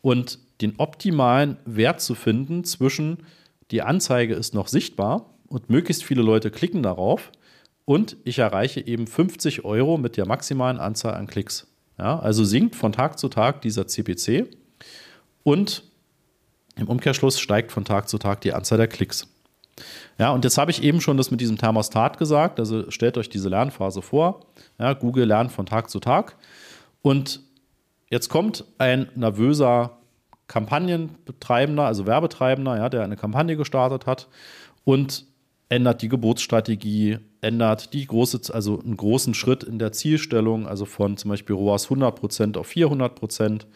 und 0.00 0.38
den 0.60 0.74
optimalen 0.78 1.56
Wert 1.64 2.00
zu 2.00 2.14
finden 2.14 2.62
zwischen 2.62 3.24
die 3.72 3.82
Anzeige 3.82 4.34
ist 4.34 4.54
noch 4.54 4.68
sichtbar 4.68 5.34
und 5.48 5.70
möglichst 5.70 6.04
viele 6.04 6.22
Leute 6.22 6.52
klicken 6.52 6.84
darauf 6.84 7.32
und 7.88 8.18
ich 8.24 8.38
erreiche 8.38 8.86
eben 8.86 9.06
50 9.06 9.64
Euro 9.64 9.96
mit 9.96 10.18
der 10.18 10.26
maximalen 10.26 10.78
Anzahl 10.78 11.14
an 11.14 11.26
Klicks. 11.26 11.66
Ja, 11.98 12.18
also 12.18 12.44
sinkt 12.44 12.76
von 12.76 12.92
Tag 12.92 13.18
zu 13.18 13.30
Tag 13.30 13.62
dieser 13.62 13.86
CPC 13.86 14.46
und 15.42 15.84
im 16.76 16.86
Umkehrschluss 16.86 17.40
steigt 17.40 17.72
von 17.72 17.86
Tag 17.86 18.10
zu 18.10 18.18
Tag 18.18 18.42
die 18.42 18.52
Anzahl 18.52 18.76
der 18.76 18.88
Klicks. 18.88 19.26
Ja, 20.18 20.32
und 20.32 20.44
jetzt 20.44 20.58
habe 20.58 20.70
ich 20.70 20.82
eben 20.82 21.00
schon 21.00 21.16
das 21.16 21.30
mit 21.30 21.40
diesem 21.40 21.56
Thermostat 21.56 22.18
gesagt. 22.18 22.60
Also 22.60 22.90
stellt 22.90 23.16
euch 23.16 23.30
diese 23.30 23.48
Lernphase 23.48 24.02
vor. 24.02 24.44
Ja, 24.78 24.92
Google 24.92 25.24
lernt 25.24 25.50
von 25.50 25.64
Tag 25.64 25.88
zu 25.88 25.98
Tag. 25.98 26.36
Und 27.00 27.40
jetzt 28.10 28.28
kommt 28.28 28.66
ein 28.76 29.08
nervöser 29.14 29.96
Kampagnenbetreibender, 30.46 31.84
also 31.84 32.04
Werbetreibender, 32.04 32.76
ja, 32.76 32.90
der 32.90 33.02
eine 33.02 33.16
Kampagne 33.16 33.56
gestartet 33.56 34.04
hat 34.04 34.28
und 34.84 35.24
ändert 35.68 36.02
die 36.02 36.08
Geburtsstrategie, 36.08 37.18
ändert 37.40 37.92
die 37.92 38.06
große, 38.06 38.52
also 38.52 38.80
einen 38.80 38.96
großen 38.96 39.34
Schritt 39.34 39.62
in 39.62 39.78
der 39.78 39.92
Zielstellung, 39.92 40.66
also 40.66 40.84
von 40.84 41.16
zum 41.16 41.30
Beispiel 41.30 41.56
ROAS 41.56 41.88
100% 41.88 42.56
auf 42.56 42.70
400%, 42.70 43.66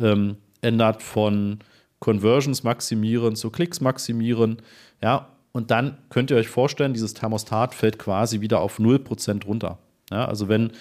ähm, 0.00 0.36
ändert 0.60 1.02
von 1.02 1.58
Conversions 1.98 2.62
maximieren 2.62 3.36
zu 3.36 3.50
Klicks 3.50 3.80
maximieren, 3.80 4.58
ja, 5.02 5.28
und 5.52 5.70
dann 5.70 5.98
könnt 6.10 6.30
ihr 6.30 6.36
euch 6.36 6.48
vorstellen, 6.48 6.92
dieses 6.92 7.14
Thermostat 7.14 7.74
fällt 7.74 7.98
quasi 7.98 8.40
wieder 8.40 8.60
auf 8.60 8.78
0% 8.78 9.44
runter. 9.44 9.78
Ja, 10.10 10.26
also 10.26 10.48
wenn 10.48 10.72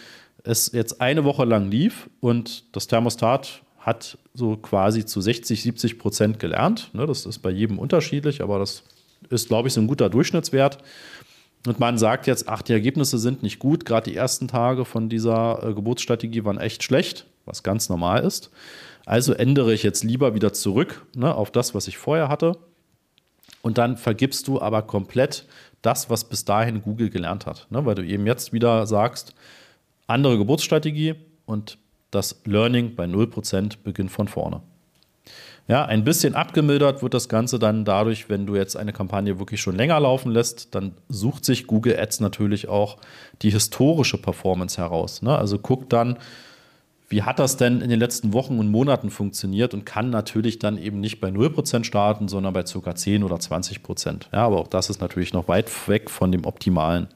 es 0.43 0.71
jetzt 0.71 1.01
eine 1.01 1.23
Woche 1.23 1.45
lang 1.45 1.71
lief 1.71 2.09
und 2.19 2.75
das 2.75 2.87
Thermostat 2.87 3.63
hat 3.79 4.17
so 4.33 4.57
quasi 4.57 5.05
zu 5.05 5.21
60, 5.21 5.63
70 5.63 5.99
Prozent 5.99 6.39
gelernt. 6.39 6.91
Ne, 6.93 7.05
das 7.05 7.25
ist 7.25 7.39
bei 7.39 7.49
jedem 7.49 7.79
unterschiedlich, 7.79 8.41
aber 8.41 8.59
das 8.59 8.83
ist, 9.29 9.47
glaube 9.47 9.67
ich, 9.67 9.73
so 9.73 9.81
ein 9.81 9.87
guter 9.87 10.09
Durchschnittswert. 10.09 10.79
Und 11.67 11.79
man 11.79 11.97
sagt 11.97 12.27
jetzt, 12.27 12.47
ach, 12.47 12.61
die 12.61 12.73
Ergebnisse 12.73 13.17
sind 13.17 13.43
nicht 13.43 13.59
gut. 13.59 13.85
Gerade 13.85 14.09
die 14.09 14.15
ersten 14.15 14.47
Tage 14.47 14.85
von 14.85 15.09
dieser 15.09 15.61
äh, 15.63 15.73
Geburtsstrategie 15.73 16.45
waren 16.45 16.57
echt 16.57 16.83
schlecht, 16.83 17.25
was 17.45 17.63
ganz 17.63 17.89
normal 17.89 18.23
ist. 18.23 18.49
Also 19.05 19.33
ändere 19.33 19.73
ich 19.73 19.83
jetzt 19.83 20.03
lieber 20.03 20.35
wieder 20.35 20.53
zurück 20.53 21.05
ne, 21.15 21.33
auf 21.33 21.51
das, 21.51 21.75
was 21.75 21.87
ich 21.87 21.97
vorher 21.97 22.29
hatte. 22.29 22.57
Und 23.61 23.77
dann 23.77 23.97
vergibst 23.97 24.47
du 24.47 24.61
aber 24.61 24.83
komplett 24.83 25.45
das, 25.81 26.09
was 26.09 26.23
bis 26.23 26.45
dahin 26.45 26.81
Google 26.81 27.09
gelernt 27.09 27.45
hat. 27.45 27.67
Ne, 27.69 27.85
weil 27.85 27.95
du 27.95 28.05
eben 28.05 28.25
jetzt 28.25 28.53
wieder 28.53 28.87
sagst, 28.87 29.33
andere 30.07 30.37
Geburtsstrategie 30.37 31.15
und 31.45 31.77
das 32.11 32.41
Learning 32.45 32.95
bei 32.95 33.05
0% 33.05 33.77
beginnt 33.83 34.11
von 34.11 34.27
vorne. 34.27 34.61
Ja, 35.69 35.85
ein 35.85 36.03
bisschen 36.03 36.33
abgemildert 36.33 37.03
wird 37.03 37.13
das 37.13 37.29
Ganze 37.29 37.59
dann 37.59 37.85
dadurch, 37.85 38.27
wenn 38.27 38.47
du 38.47 38.55
jetzt 38.55 38.75
eine 38.75 38.91
Kampagne 38.91 39.37
wirklich 39.37 39.61
schon 39.61 39.75
länger 39.75 39.99
laufen 39.99 40.31
lässt, 40.31 40.73
dann 40.73 40.93
sucht 41.09 41.45
sich 41.45 41.67
Google 41.67 41.95
Ads 41.95 42.21
natürlich 42.21 42.67
auch 42.67 42.97
die 43.43 43.51
historische 43.51 44.17
Performance 44.17 44.81
heraus. 44.81 45.21
Ne? 45.21 45.37
Also 45.37 45.59
guckt 45.59 45.93
dann, 45.93 46.17
wie 47.07 47.21
hat 47.21 47.37
das 47.37 47.55
denn 47.57 47.81
in 47.81 47.89
den 47.91 47.99
letzten 47.99 48.33
Wochen 48.33 48.57
und 48.57 48.71
Monaten 48.71 49.11
funktioniert 49.11 49.75
und 49.75 49.85
kann 49.85 50.09
natürlich 50.09 50.57
dann 50.57 50.79
eben 50.79 50.99
nicht 50.99 51.21
bei 51.21 51.29
0% 51.29 51.83
starten, 51.83 52.27
sondern 52.27 52.51
bei 52.51 52.63
ca. 52.63 52.95
10 52.95 53.23
oder 53.23 53.35
20%. 53.35 54.23
Ja, 54.33 54.47
aber 54.47 54.57
auch 54.57 54.67
das 54.67 54.89
ist 54.89 55.01
natürlich 55.01 55.33
noch 55.33 55.47
weit 55.47 55.69
weg 55.87 56.09
von 56.09 56.31
dem 56.31 56.45
Optimalen. 56.45 57.09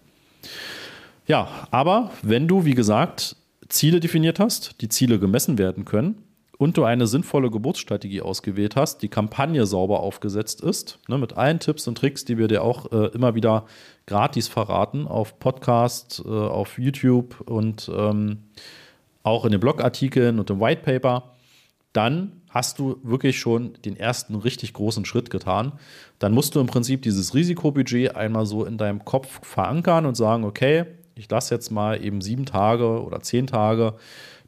Ja, 1.26 1.48
aber 1.72 2.12
wenn 2.22 2.48
du, 2.48 2.66
wie 2.66 2.76
gesagt, 2.76 3.36
Ziele 3.68 4.00
definiert 4.00 4.40
hast, 4.40 4.80
die 4.82 4.90
Ziele 4.90 5.18
gemessen 5.18 5.58
werden 5.58 5.86
können, 5.86 6.23
und 6.64 6.78
du 6.78 6.86
eine 6.86 7.08
sinnvolle 7.08 7.52
Geburtsstrategie 7.52 8.22
ausgewählt 8.22 8.78
hast, 8.78 9.02
die 9.02 9.10
Kampagne 9.10 9.66
sauber 9.66 10.00
aufgesetzt 10.00 10.62
ist, 10.62 10.98
ne, 11.10 11.18
mit 11.18 11.34
allen 11.34 11.60
Tipps 11.60 11.90
und 11.90 11.98
Tricks, 11.98 12.24
die 12.24 12.38
wir 12.38 12.48
dir 12.48 12.64
auch 12.64 12.90
äh, 12.94 13.08
immer 13.08 13.36
wieder 13.36 13.66
gratis 14.06 14.48
verraten 14.48 15.06
auf 15.06 15.40
Podcast, 15.40 16.24
äh, 16.26 16.30
auf 16.30 16.80
YouTube 16.80 17.42
und 17.50 17.92
ähm, 17.94 18.44
auch 19.24 19.44
in 19.44 19.52
den 19.52 19.60
Blogartikeln 19.60 20.40
und 20.40 20.50
im 20.50 20.62
White 20.62 20.84
Paper, 20.84 21.34
dann 21.92 22.42
hast 22.50 22.80
du 22.80 22.98
wirklich 23.04 23.38
schon 23.38 23.74
den 23.84 23.98
ersten 23.98 24.36
richtig 24.36 24.72
großen 24.72 25.04
Schritt 25.04 25.30
getan. 25.30 25.74
Dann 26.18 26.32
musst 26.32 26.56
du 26.56 26.62
im 26.62 26.68
Prinzip 26.68 27.02
dieses 27.02 27.36
Risikobudget 27.36 28.16
einmal 28.16 28.46
so 28.46 28.64
in 28.64 28.78
deinem 28.78 29.04
Kopf 29.04 29.46
verankern 29.46 30.06
und 30.06 30.16
sagen, 30.16 30.46
okay, 30.46 30.86
ich 31.16 31.30
lasse 31.30 31.54
jetzt 31.54 31.72
mal 31.72 32.02
eben 32.02 32.22
sieben 32.22 32.46
Tage 32.46 33.04
oder 33.04 33.20
zehn 33.20 33.48
Tage 33.48 33.96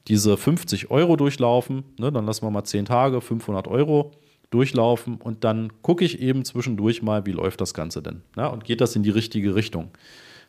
diese 0.08 0.38
50 0.38 0.92
Euro 0.92 1.16
durchlaufen. 1.16 1.84
Ne, 1.98 2.12
dann 2.12 2.26
lassen 2.26 2.46
wir 2.46 2.52
mal 2.52 2.64
zehn 2.64 2.86
Tage, 2.86 3.22
500 3.22 3.68
Euro 3.68 4.12
durchlaufen 4.50 5.16
und 5.16 5.44
dann 5.44 5.72
gucke 5.82 6.06
ich 6.06 6.22
eben 6.22 6.46
zwischendurch 6.46 7.02
mal, 7.02 7.26
wie 7.26 7.32
läuft 7.32 7.62
das 7.62 7.74
Ganze 7.74 8.02
denn? 8.02 8.22
Ja, 8.38 8.48
und 8.48 8.64
geht 8.64 8.82
das 8.82 8.96
in 8.96 9.04
die 9.04 9.10
richtige 9.10 9.56
Richtung? 9.56 9.90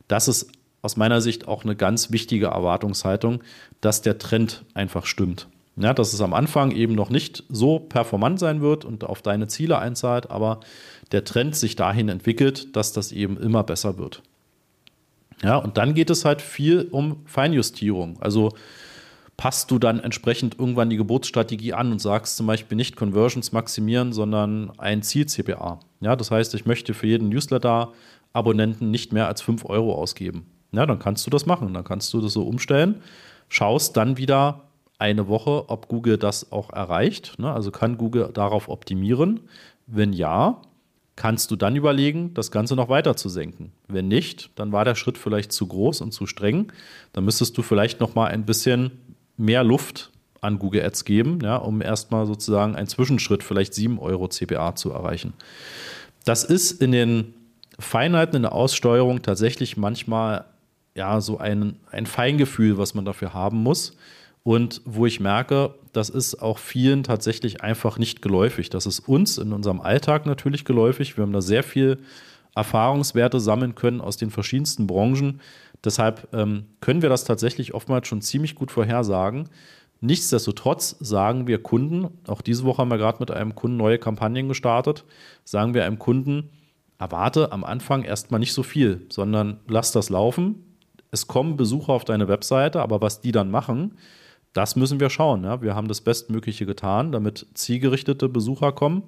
Das 0.08 0.28
ist 0.28 0.50
aus 0.82 0.96
meiner 0.96 1.20
Sicht 1.20 1.48
auch 1.48 1.64
eine 1.64 1.74
ganz 1.74 2.12
wichtige 2.12 2.46
Erwartungshaltung, 2.46 3.42
dass 3.80 4.02
der 4.02 4.18
Trend 4.18 4.64
einfach 4.74 5.06
stimmt. 5.06 5.48
Ja, 5.78 5.92
dass 5.92 6.14
es 6.14 6.20
am 6.22 6.32
Anfang 6.32 6.70
eben 6.70 6.94
noch 6.94 7.10
nicht 7.10 7.44
so 7.50 7.78
performant 7.80 8.38
sein 8.38 8.62
wird 8.62 8.84
und 8.84 9.04
auf 9.04 9.20
deine 9.20 9.46
Ziele 9.46 9.78
einzahlt, 9.78 10.30
aber 10.30 10.60
der 11.12 11.24
Trend 11.24 11.54
sich 11.54 11.76
dahin 11.76 12.08
entwickelt, 12.08 12.74
dass 12.76 12.92
das 12.92 13.12
eben 13.12 13.36
immer 13.36 13.62
besser 13.62 13.98
wird. 13.98 14.22
Ja, 15.42 15.56
und 15.56 15.76
dann 15.76 15.94
geht 15.94 16.08
es 16.08 16.24
halt 16.24 16.40
viel 16.40 16.88
um 16.90 17.18
Feinjustierung. 17.26 18.16
Also 18.20 18.54
passt 19.36 19.70
du 19.70 19.78
dann 19.78 20.00
entsprechend 20.00 20.58
irgendwann 20.58 20.90
die 20.90 20.96
Geburtsstrategie 20.96 21.74
an 21.74 21.92
und 21.92 22.00
sagst 22.00 22.36
zum 22.36 22.46
Beispiel 22.46 22.76
nicht 22.76 22.96
Conversions 22.96 23.52
maximieren, 23.52 24.12
sondern 24.12 24.72
ein 24.78 25.02
Ziel-CPA. 25.02 25.80
Ja, 26.00 26.16
das 26.16 26.30
heißt, 26.30 26.54
ich 26.54 26.64
möchte 26.64 26.94
für 26.94 27.06
jeden 27.06 27.28
Newsletter-Abonnenten 27.28 28.90
nicht 28.90 29.12
mehr 29.12 29.28
als 29.28 29.42
5 29.42 29.66
Euro 29.66 29.94
ausgeben. 29.94 30.46
Ja, 30.72 30.86
dann 30.86 30.98
kannst 30.98 31.26
du 31.26 31.30
das 31.30 31.46
machen. 31.46 31.74
Dann 31.74 31.84
kannst 31.84 32.12
du 32.14 32.20
das 32.20 32.32
so 32.32 32.42
umstellen, 32.42 33.02
schaust 33.48 33.96
dann 33.96 34.16
wieder 34.16 34.62
eine 34.98 35.28
Woche, 35.28 35.68
ob 35.68 35.88
Google 35.88 36.16
das 36.16 36.52
auch 36.52 36.70
erreicht. 36.70 37.38
Ne? 37.38 37.52
Also 37.52 37.70
kann 37.70 37.98
Google 37.98 38.30
darauf 38.32 38.68
optimieren? 38.68 39.40
Wenn 39.86 40.12
ja, 40.12 40.62
kannst 41.16 41.50
du 41.50 41.56
dann 41.56 41.76
überlegen, 41.76 42.34
das 42.34 42.50
Ganze 42.50 42.76
noch 42.76 42.88
weiter 42.88 43.16
zu 43.16 43.28
senken. 43.28 43.72
Wenn 43.88 44.08
nicht, 44.08 44.50
dann 44.54 44.72
war 44.72 44.84
der 44.84 44.94
Schritt 44.94 45.18
vielleicht 45.18 45.52
zu 45.52 45.66
groß 45.66 46.00
und 46.02 46.12
zu 46.12 46.26
streng. 46.26 46.72
Dann 47.12 47.24
müsstest 47.24 47.56
du 47.56 47.62
vielleicht 47.62 48.00
noch 48.00 48.14
mal 48.14 48.26
ein 48.26 48.44
bisschen 48.44 48.92
mehr 49.36 49.64
Luft 49.64 50.10
an 50.40 50.58
Google 50.58 50.84
Ads 50.84 51.04
geben, 51.04 51.40
ja, 51.42 51.56
um 51.56 51.82
erstmal 51.82 52.26
sozusagen 52.26 52.76
einen 52.76 52.88
Zwischenschritt, 52.88 53.42
vielleicht 53.42 53.74
7 53.74 53.98
Euro 53.98 54.28
CPA 54.28 54.74
zu 54.74 54.90
erreichen. 54.90 55.32
Das 56.24 56.44
ist 56.44 56.80
in 56.82 56.92
den 56.92 57.34
Feinheiten 57.78 58.36
in 58.36 58.42
der 58.42 58.52
Aussteuerung 58.52 59.22
tatsächlich 59.22 59.76
manchmal 59.76 60.44
ja 60.94 61.20
so 61.20 61.38
ein, 61.38 61.76
ein 61.90 62.06
Feingefühl, 62.06 62.78
was 62.78 62.94
man 62.94 63.04
dafür 63.04 63.34
haben 63.34 63.62
muss 63.62 63.96
und 64.42 64.80
wo 64.84 65.06
ich 65.06 65.20
merke, 65.20 65.74
das 65.92 66.08
ist 66.08 66.40
auch 66.40 66.58
vielen 66.58 67.02
tatsächlich 67.02 67.62
einfach 67.62 67.98
nicht 67.98 68.22
geläufig. 68.22 68.70
Das 68.70 68.86
ist 68.86 69.00
uns 69.00 69.38
in 69.38 69.52
unserem 69.52 69.80
Alltag 69.80 70.24
natürlich 70.26 70.64
geläufig. 70.64 71.16
Wir 71.16 71.22
haben 71.22 71.32
da 71.32 71.42
sehr 71.42 71.62
viel 71.62 71.98
Erfahrungswerte 72.54 73.38
sammeln 73.38 73.74
können 73.74 74.00
aus 74.00 74.16
den 74.16 74.30
verschiedensten 74.30 74.86
Branchen. 74.86 75.40
Deshalb 75.86 76.28
ähm, 76.34 76.64
können 76.80 77.00
wir 77.00 77.08
das 77.08 77.24
tatsächlich 77.24 77.72
oftmals 77.72 78.08
schon 78.08 78.20
ziemlich 78.20 78.56
gut 78.56 78.72
vorhersagen. 78.72 79.48
Nichtsdestotrotz 80.00 80.96
sagen 81.00 81.46
wir 81.46 81.62
Kunden, 81.62 82.08
auch 82.26 82.42
diese 82.42 82.64
Woche 82.64 82.78
haben 82.78 82.90
wir 82.90 82.98
gerade 82.98 83.20
mit 83.20 83.30
einem 83.30 83.54
Kunden 83.54 83.78
neue 83.78 83.98
Kampagnen 83.98 84.48
gestartet, 84.48 85.04
sagen 85.44 85.72
wir 85.72 85.86
einem 85.86 85.98
Kunden, 85.98 86.50
erwarte 86.98 87.52
am 87.52 87.64
Anfang 87.64 88.02
erstmal 88.02 88.40
nicht 88.40 88.52
so 88.52 88.62
viel, 88.62 89.06
sondern 89.10 89.60
lass 89.68 89.92
das 89.92 90.10
laufen. 90.10 90.76
Es 91.12 91.28
kommen 91.28 91.56
Besucher 91.56 91.92
auf 91.92 92.04
deine 92.04 92.28
Webseite, 92.28 92.82
aber 92.82 93.00
was 93.00 93.20
die 93.20 93.32
dann 93.32 93.50
machen, 93.50 93.96
das 94.52 94.74
müssen 94.74 95.00
wir 95.00 95.08
schauen. 95.08 95.44
Ja? 95.44 95.62
Wir 95.62 95.74
haben 95.74 95.88
das 95.88 96.00
Bestmögliche 96.00 96.66
getan, 96.66 97.12
damit 97.12 97.46
zielgerichtete 97.54 98.28
Besucher 98.28 98.72
kommen. 98.72 99.02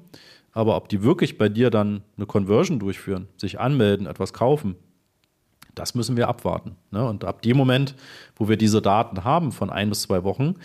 Aber 0.52 0.76
ob 0.76 0.88
die 0.88 1.02
wirklich 1.02 1.38
bei 1.38 1.48
dir 1.48 1.70
dann 1.70 2.02
eine 2.16 2.26
Conversion 2.26 2.78
durchführen, 2.78 3.28
sich 3.36 3.58
anmelden, 3.58 4.06
etwas 4.06 4.32
kaufen, 4.32 4.76
das 5.78 5.94
müssen 5.94 6.16
wir 6.16 6.28
abwarten. 6.28 6.76
Ne? 6.90 7.04
Und 7.06 7.24
ab 7.24 7.42
dem 7.42 7.56
Moment, 7.56 7.94
wo 8.36 8.48
wir 8.48 8.56
diese 8.56 8.82
Daten 8.82 9.24
haben 9.24 9.52
von 9.52 9.70
ein 9.70 9.88
bis 9.88 10.02
zwei 10.02 10.24
Wochen, 10.24 10.56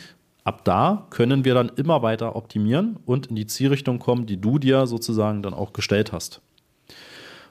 ab 0.44 0.66
da 0.66 1.08
können 1.10 1.46
wir 1.46 1.54
dann 1.54 1.70
immer 1.76 2.02
weiter 2.02 2.36
optimieren 2.36 2.98
und 3.06 3.28
in 3.28 3.36
die 3.36 3.48
Zielrichtung 3.48 4.00
kommen, 4.00 4.26
die 4.26 4.40
du 4.40 4.60
dir 4.60 4.88
sozusagen 4.88 5.42
dann 5.42 5.54
auch 5.54 5.74
gestellt 5.74 6.12
hast. 6.12 6.42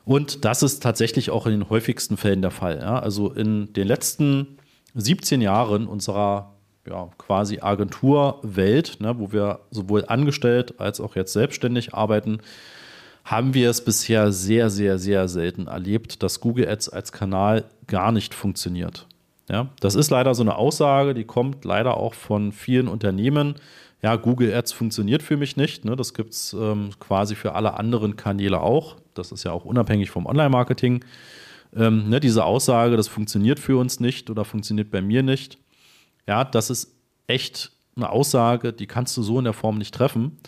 Und 0.04 0.44
das 0.44 0.62
ist 0.62 0.82
tatsächlich 0.82 1.30
auch 1.30 1.46
in 1.46 1.52
den 1.52 1.70
häufigsten 1.70 2.16
Fällen 2.16 2.42
der 2.42 2.50
Fall. 2.50 2.78
Ja? 2.80 2.98
Also 2.98 3.32
in 3.32 3.72
den 3.72 3.86
letzten 3.86 4.58
17 4.94 5.40
Jahren 5.40 5.86
unserer 5.86 6.52
ja, 6.88 7.08
quasi 7.18 7.60
Agenturwelt, 7.60 9.00
ne, 9.00 9.18
wo 9.18 9.32
wir 9.32 9.60
sowohl 9.70 10.04
angestellt 10.06 10.80
als 10.80 11.00
auch 11.00 11.14
jetzt 11.14 11.32
selbstständig 11.32 11.94
arbeiten, 11.94 12.40
haben 13.24 13.54
wir 13.54 13.70
es 13.70 13.84
bisher 13.84 14.32
sehr, 14.32 14.70
sehr, 14.70 14.98
sehr 14.98 15.28
selten 15.28 15.66
erlebt, 15.66 16.22
dass 16.22 16.40
Google 16.40 16.68
Ads 16.68 16.88
als 16.88 17.12
Kanal 17.12 17.64
gar 17.86 18.12
nicht 18.12 18.34
funktioniert. 18.34 19.06
Ja, 19.48 19.68
das 19.80 19.94
ist 19.94 20.10
leider 20.10 20.34
so 20.34 20.42
eine 20.42 20.56
Aussage, 20.56 21.14
die 21.14 21.24
kommt 21.24 21.64
leider 21.64 21.96
auch 21.96 22.14
von 22.14 22.52
vielen 22.52 22.88
Unternehmen. 22.88 23.56
Ja, 24.02 24.16
Google 24.16 24.54
Ads 24.54 24.72
funktioniert 24.72 25.22
für 25.22 25.36
mich 25.36 25.56
nicht. 25.56 25.84
Ne? 25.84 25.94
Das 25.94 26.14
gibt 26.14 26.32
es 26.32 26.52
ähm, 26.52 26.90
quasi 26.98 27.34
für 27.34 27.54
alle 27.54 27.74
anderen 27.74 28.16
Kanäle 28.16 28.60
auch. 28.60 28.96
Das 29.14 29.30
ist 29.30 29.44
ja 29.44 29.52
auch 29.52 29.64
unabhängig 29.64 30.10
vom 30.10 30.26
Online-Marketing. 30.26 31.04
Ähm, 31.74 32.08
ne, 32.08 32.20
diese 32.20 32.44
Aussage, 32.44 32.96
das 32.96 33.08
funktioniert 33.08 33.60
für 33.60 33.78
uns 33.78 34.00
nicht 34.00 34.30
oder 34.30 34.44
funktioniert 34.44 34.90
bei 34.90 35.02
mir 35.02 35.22
nicht 35.22 35.58
ja, 36.26 36.44
das 36.44 36.70
ist 36.70 36.94
echt 37.26 37.72
eine 37.96 38.10
Aussage, 38.10 38.72
die 38.72 38.86
kannst 38.86 39.16
du 39.16 39.22
so 39.22 39.38
in 39.38 39.44
der 39.44 39.52
Form 39.52 39.78
nicht 39.78 39.94
treffen, 39.94 40.38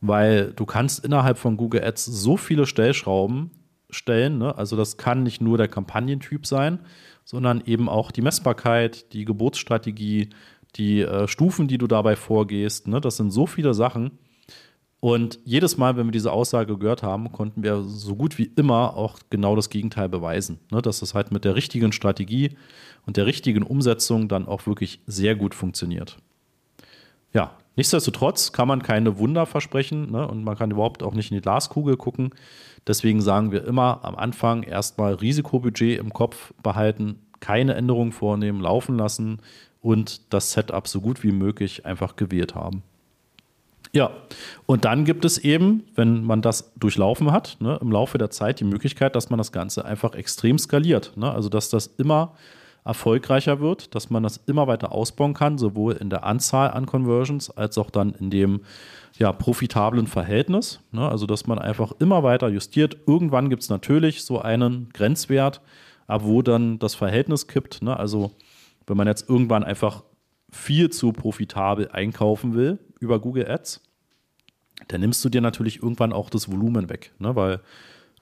weil 0.00 0.52
du 0.52 0.66
kannst 0.66 1.04
innerhalb 1.04 1.38
von 1.38 1.56
Google 1.56 1.84
Ads 1.84 2.04
so 2.04 2.36
viele 2.36 2.66
Stellschrauben 2.66 3.50
stellen. 3.90 4.38
Ne? 4.38 4.56
Also 4.56 4.76
das 4.76 4.96
kann 4.96 5.22
nicht 5.22 5.40
nur 5.40 5.58
der 5.58 5.68
Kampagnentyp 5.68 6.46
sein, 6.46 6.80
sondern 7.24 7.62
eben 7.66 7.88
auch 7.88 8.10
die 8.10 8.22
Messbarkeit, 8.22 9.12
die 9.12 9.24
Geburtsstrategie, 9.24 10.30
die 10.76 11.00
äh, 11.00 11.26
Stufen, 11.28 11.68
die 11.68 11.78
du 11.78 11.86
dabei 11.86 12.16
vorgehst. 12.16 12.88
Ne? 12.88 13.00
Das 13.00 13.16
sind 13.16 13.30
so 13.30 13.46
viele 13.46 13.74
Sachen. 13.74 14.18
Und 15.00 15.38
jedes 15.44 15.76
Mal, 15.76 15.96
wenn 15.96 16.06
wir 16.06 16.12
diese 16.12 16.32
Aussage 16.32 16.78
gehört 16.78 17.02
haben, 17.02 17.30
konnten 17.30 17.62
wir 17.62 17.82
so 17.82 18.16
gut 18.16 18.38
wie 18.38 18.50
immer 18.56 18.96
auch 18.96 19.18
genau 19.30 19.54
das 19.54 19.70
Gegenteil 19.70 20.08
beweisen. 20.08 20.58
Ne? 20.70 20.82
Dass 20.82 21.00
das 21.00 21.14
halt 21.14 21.32
mit 21.32 21.44
der 21.44 21.54
richtigen 21.54 21.92
Strategie 21.92 22.56
und 23.06 23.16
der 23.16 23.26
richtigen 23.26 23.62
Umsetzung 23.62 24.28
dann 24.28 24.46
auch 24.46 24.66
wirklich 24.66 25.00
sehr 25.06 25.36
gut 25.36 25.54
funktioniert. 25.54 26.16
Ja, 27.32 27.56
nichtsdestotrotz 27.76 28.52
kann 28.52 28.68
man 28.68 28.82
keine 28.82 29.18
Wunder 29.18 29.46
versprechen 29.46 30.10
ne? 30.10 30.26
und 30.26 30.44
man 30.44 30.56
kann 30.56 30.70
überhaupt 30.70 31.02
auch 31.02 31.14
nicht 31.14 31.30
in 31.30 31.36
die 31.36 31.42
Glaskugel 31.42 31.96
gucken. 31.96 32.30
Deswegen 32.86 33.20
sagen 33.20 33.52
wir 33.52 33.64
immer 33.64 34.00
am 34.02 34.16
Anfang 34.16 34.62
erstmal 34.62 35.14
Risikobudget 35.14 35.98
im 35.98 36.12
Kopf 36.12 36.52
behalten, 36.62 37.20
keine 37.40 37.74
Änderungen 37.74 38.12
vornehmen, 38.12 38.60
laufen 38.60 38.96
lassen 38.96 39.40
und 39.80 40.32
das 40.32 40.52
Setup 40.52 40.86
so 40.88 41.00
gut 41.00 41.22
wie 41.22 41.32
möglich 41.32 41.86
einfach 41.86 42.16
gewählt 42.16 42.54
haben. 42.54 42.82
Ja, 43.92 44.10
und 44.66 44.84
dann 44.84 45.04
gibt 45.04 45.24
es 45.24 45.38
eben, 45.38 45.84
wenn 45.94 46.24
man 46.24 46.42
das 46.42 46.72
durchlaufen 46.76 47.32
hat, 47.32 47.56
ne, 47.60 47.78
im 47.80 47.90
Laufe 47.90 48.18
der 48.18 48.30
Zeit 48.30 48.60
die 48.60 48.64
Möglichkeit, 48.64 49.16
dass 49.16 49.30
man 49.30 49.38
das 49.38 49.52
Ganze 49.52 49.84
einfach 49.84 50.14
extrem 50.14 50.58
skaliert. 50.58 51.12
Ne? 51.16 51.30
Also, 51.30 51.48
dass 51.48 51.70
das 51.70 51.86
immer 51.86 52.34
erfolgreicher 52.86 53.60
wird, 53.60 53.94
dass 53.94 54.10
man 54.10 54.22
das 54.22 54.38
immer 54.46 54.68
weiter 54.68 54.92
ausbauen 54.92 55.34
kann, 55.34 55.58
sowohl 55.58 55.94
in 55.94 56.08
der 56.08 56.24
Anzahl 56.24 56.70
an 56.70 56.86
Conversions 56.86 57.50
als 57.50 57.76
auch 57.78 57.90
dann 57.90 58.12
in 58.14 58.30
dem 58.30 58.60
ja, 59.18 59.32
profitablen 59.32 60.06
Verhältnis. 60.06 60.80
Ne? 60.92 61.06
Also, 61.08 61.26
dass 61.26 61.46
man 61.46 61.58
einfach 61.58 61.92
immer 61.98 62.22
weiter 62.22 62.48
justiert. 62.48 62.96
Irgendwann 63.06 63.50
gibt 63.50 63.62
es 63.62 63.70
natürlich 63.70 64.22
so 64.22 64.40
einen 64.40 64.88
Grenzwert, 64.92 65.60
ab 66.06 66.22
wo 66.24 66.42
dann 66.42 66.78
das 66.78 66.94
Verhältnis 66.94 67.48
kippt. 67.48 67.82
Ne? 67.82 67.98
Also, 67.98 68.30
wenn 68.86 68.96
man 68.96 69.08
jetzt 69.08 69.28
irgendwann 69.28 69.64
einfach 69.64 70.04
viel 70.50 70.90
zu 70.90 71.12
profitabel 71.12 71.88
einkaufen 71.90 72.54
will 72.54 72.78
über 73.00 73.18
Google 73.18 73.50
Ads, 73.50 73.82
dann 74.88 75.00
nimmst 75.00 75.24
du 75.24 75.28
dir 75.28 75.40
natürlich 75.40 75.82
irgendwann 75.82 76.12
auch 76.12 76.30
das 76.30 76.50
Volumen 76.50 76.88
weg. 76.88 77.12
Ne? 77.18 77.34
Weil 77.34 77.60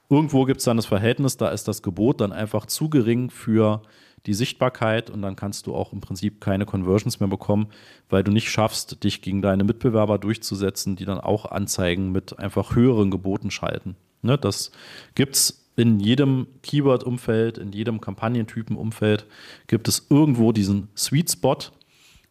irgendwo 0.09 0.45
gibt 0.45 0.59
es 0.59 0.65
dann 0.65 0.77
das 0.77 0.85
Verhältnis, 0.85 1.37
da 1.37 1.49
ist 1.49 1.67
das 1.67 1.81
Gebot 1.81 2.21
dann 2.21 2.31
einfach 2.31 2.65
zu 2.65 2.89
gering 2.89 3.29
für 3.29 3.81
die 4.25 4.33
Sichtbarkeit 4.33 5.09
und 5.09 5.21
dann 5.21 5.35
kannst 5.35 5.67
du 5.67 5.75
auch 5.75 5.93
im 5.93 6.01
Prinzip 6.01 6.41
keine 6.41 6.65
Conversions 6.65 7.19
mehr 7.19 7.29
bekommen, 7.29 7.67
weil 8.09 8.23
du 8.23 8.31
nicht 8.31 8.49
schaffst, 8.49 9.03
dich 9.03 9.21
gegen 9.21 9.41
deine 9.41 9.63
Mitbewerber 9.63 10.17
durchzusetzen, 10.17 10.95
die 10.95 11.05
dann 11.05 11.19
auch 11.19 11.45
Anzeigen 11.45 12.11
mit 12.11 12.39
einfach 12.39 12.75
höheren 12.75 13.11
Geboten 13.11 13.51
schalten. 13.51 13.95
Ne? 14.21 14.37
Das 14.37 14.71
gibt 15.13 15.35
es 15.35 15.65
in 15.75 15.99
jedem 15.99 16.47
Keyword-Umfeld, 16.63 17.57
in 17.57 17.71
jedem 17.71 17.99
Kampagnentypen-Umfeld 18.01 19.25
gibt 19.67 19.87
es 19.87 20.07
irgendwo 20.09 20.51
diesen 20.51 20.87
Sweet 20.95 21.31
Spot, 21.31 21.57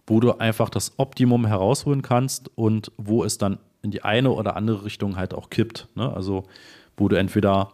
wo 0.07 0.21
du 0.21 0.33
einfach 0.39 0.71
das 0.71 0.99
Optimum 0.99 1.47
herausholen 1.47 2.03
kannst 2.03 2.51
und 2.57 2.91
wo 2.97 3.23
es 3.23 3.39
dann 3.39 3.59
in 3.83 3.91
die 3.91 4.03
eine 4.03 4.31
oder 4.31 4.57
andere 4.57 4.85
Richtung 4.85 5.17
halt 5.17 5.35
auch 5.35 5.51
kippt. 5.51 5.89
Ne? 5.95 6.11
Also 6.11 6.45
wo 6.97 7.09
du 7.09 7.17
entweder 7.17 7.73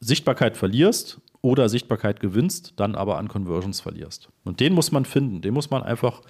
Sichtbarkeit 0.00 0.56
verlierst 0.56 1.20
oder 1.42 1.68
Sichtbarkeit 1.68 2.20
gewinnst, 2.20 2.74
dann 2.76 2.94
aber 2.94 3.18
an 3.18 3.28
Conversions 3.28 3.80
verlierst. 3.80 4.28
Und 4.44 4.60
den 4.60 4.74
muss 4.74 4.92
man 4.92 5.04
finden, 5.04 5.42
den 5.42 5.54
muss 5.54 5.70
man 5.70 5.82
einfach 5.82 6.22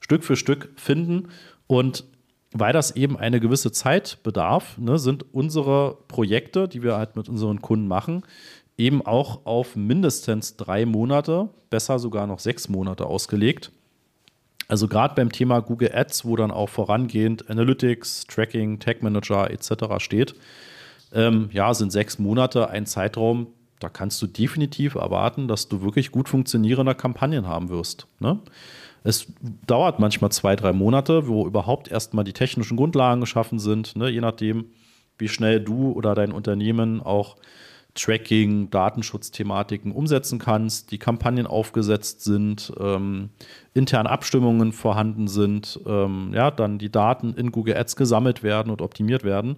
Stück 0.00 0.24
für 0.24 0.36
Stück 0.36 0.72
finden. 0.76 1.28
Und 1.66 2.04
weil 2.52 2.72
das 2.72 2.94
eben 2.96 3.16
eine 3.16 3.40
gewisse 3.40 3.72
Zeit 3.72 4.18
bedarf, 4.22 4.78
ne, 4.78 4.98
sind 4.98 5.24
unsere 5.34 5.98
Projekte, 6.08 6.68
die 6.68 6.82
wir 6.82 6.96
halt 6.96 7.16
mit 7.16 7.28
unseren 7.28 7.60
Kunden 7.60 7.88
machen, 7.88 8.22
eben 8.76 9.04
auch 9.04 9.44
auf 9.44 9.76
mindestens 9.76 10.56
drei 10.56 10.86
Monate, 10.86 11.48
besser 11.70 11.98
sogar 11.98 12.26
noch 12.26 12.38
sechs 12.38 12.68
Monate 12.68 13.06
ausgelegt. 13.06 13.70
Also 14.68 14.88
gerade 14.88 15.14
beim 15.14 15.30
Thema 15.30 15.60
Google 15.60 15.90
Ads, 15.94 16.24
wo 16.24 16.36
dann 16.36 16.50
auch 16.50 16.68
vorangehend 16.68 17.50
Analytics, 17.50 18.26
Tracking, 18.26 18.78
Tag 18.78 19.02
Manager 19.02 19.50
etc. 19.50 19.98
steht, 19.98 20.34
ähm, 21.14 21.48
ja, 21.52 21.72
sind 21.72 21.92
sechs 21.92 22.18
Monate 22.18 22.68
ein 22.68 22.86
Zeitraum, 22.86 23.46
da 23.80 23.88
kannst 23.88 24.20
du 24.22 24.26
definitiv 24.26 24.94
erwarten, 24.94 25.48
dass 25.48 25.68
du 25.68 25.82
wirklich 25.82 26.10
gut 26.10 26.28
funktionierende 26.28 26.94
Kampagnen 26.94 27.46
haben 27.46 27.68
wirst. 27.68 28.06
Ne? 28.18 28.38
Es 29.02 29.26
dauert 29.66 30.00
manchmal 30.00 30.32
zwei, 30.32 30.56
drei 30.56 30.72
Monate, 30.72 31.26
wo 31.28 31.46
überhaupt 31.46 31.88
erstmal 31.88 32.24
die 32.24 32.32
technischen 32.32 32.76
Grundlagen 32.76 33.20
geschaffen 33.20 33.58
sind, 33.58 33.96
ne? 33.96 34.08
je 34.08 34.20
nachdem, 34.20 34.66
wie 35.18 35.28
schnell 35.28 35.60
du 35.60 35.92
oder 35.92 36.14
dein 36.14 36.32
Unternehmen 36.32 37.00
auch 37.00 37.36
Tracking, 37.94 38.70
Datenschutzthematiken 38.70 39.92
umsetzen 39.92 40.38
kannst, 40.38 40.90
die 40.90 40.98
Kampagnen 40.98 41.46
aufgesetzt 41.46 42.24
sind, 42.24 42.72
ähm, 42.80 43.30
interne 43.72 44.10
Abstimmungen 44.10 44.72
vorhanden 44.72 45.28
sind, 45.28 45.80
ähm, 45.86 46.32
ja, 46.34 46.50
dann 46.50 46.78
die 46.78 46.90
Daten 46.90 47.34
in 47.34 47.52
Google 47.52 47.76
Ads 47.76 47.94
gesammelt 47.94 48.42
werden 48.42 48.70
und 48.70 48.82
optimiert 48.82 49.22
werden. 49.22 49.56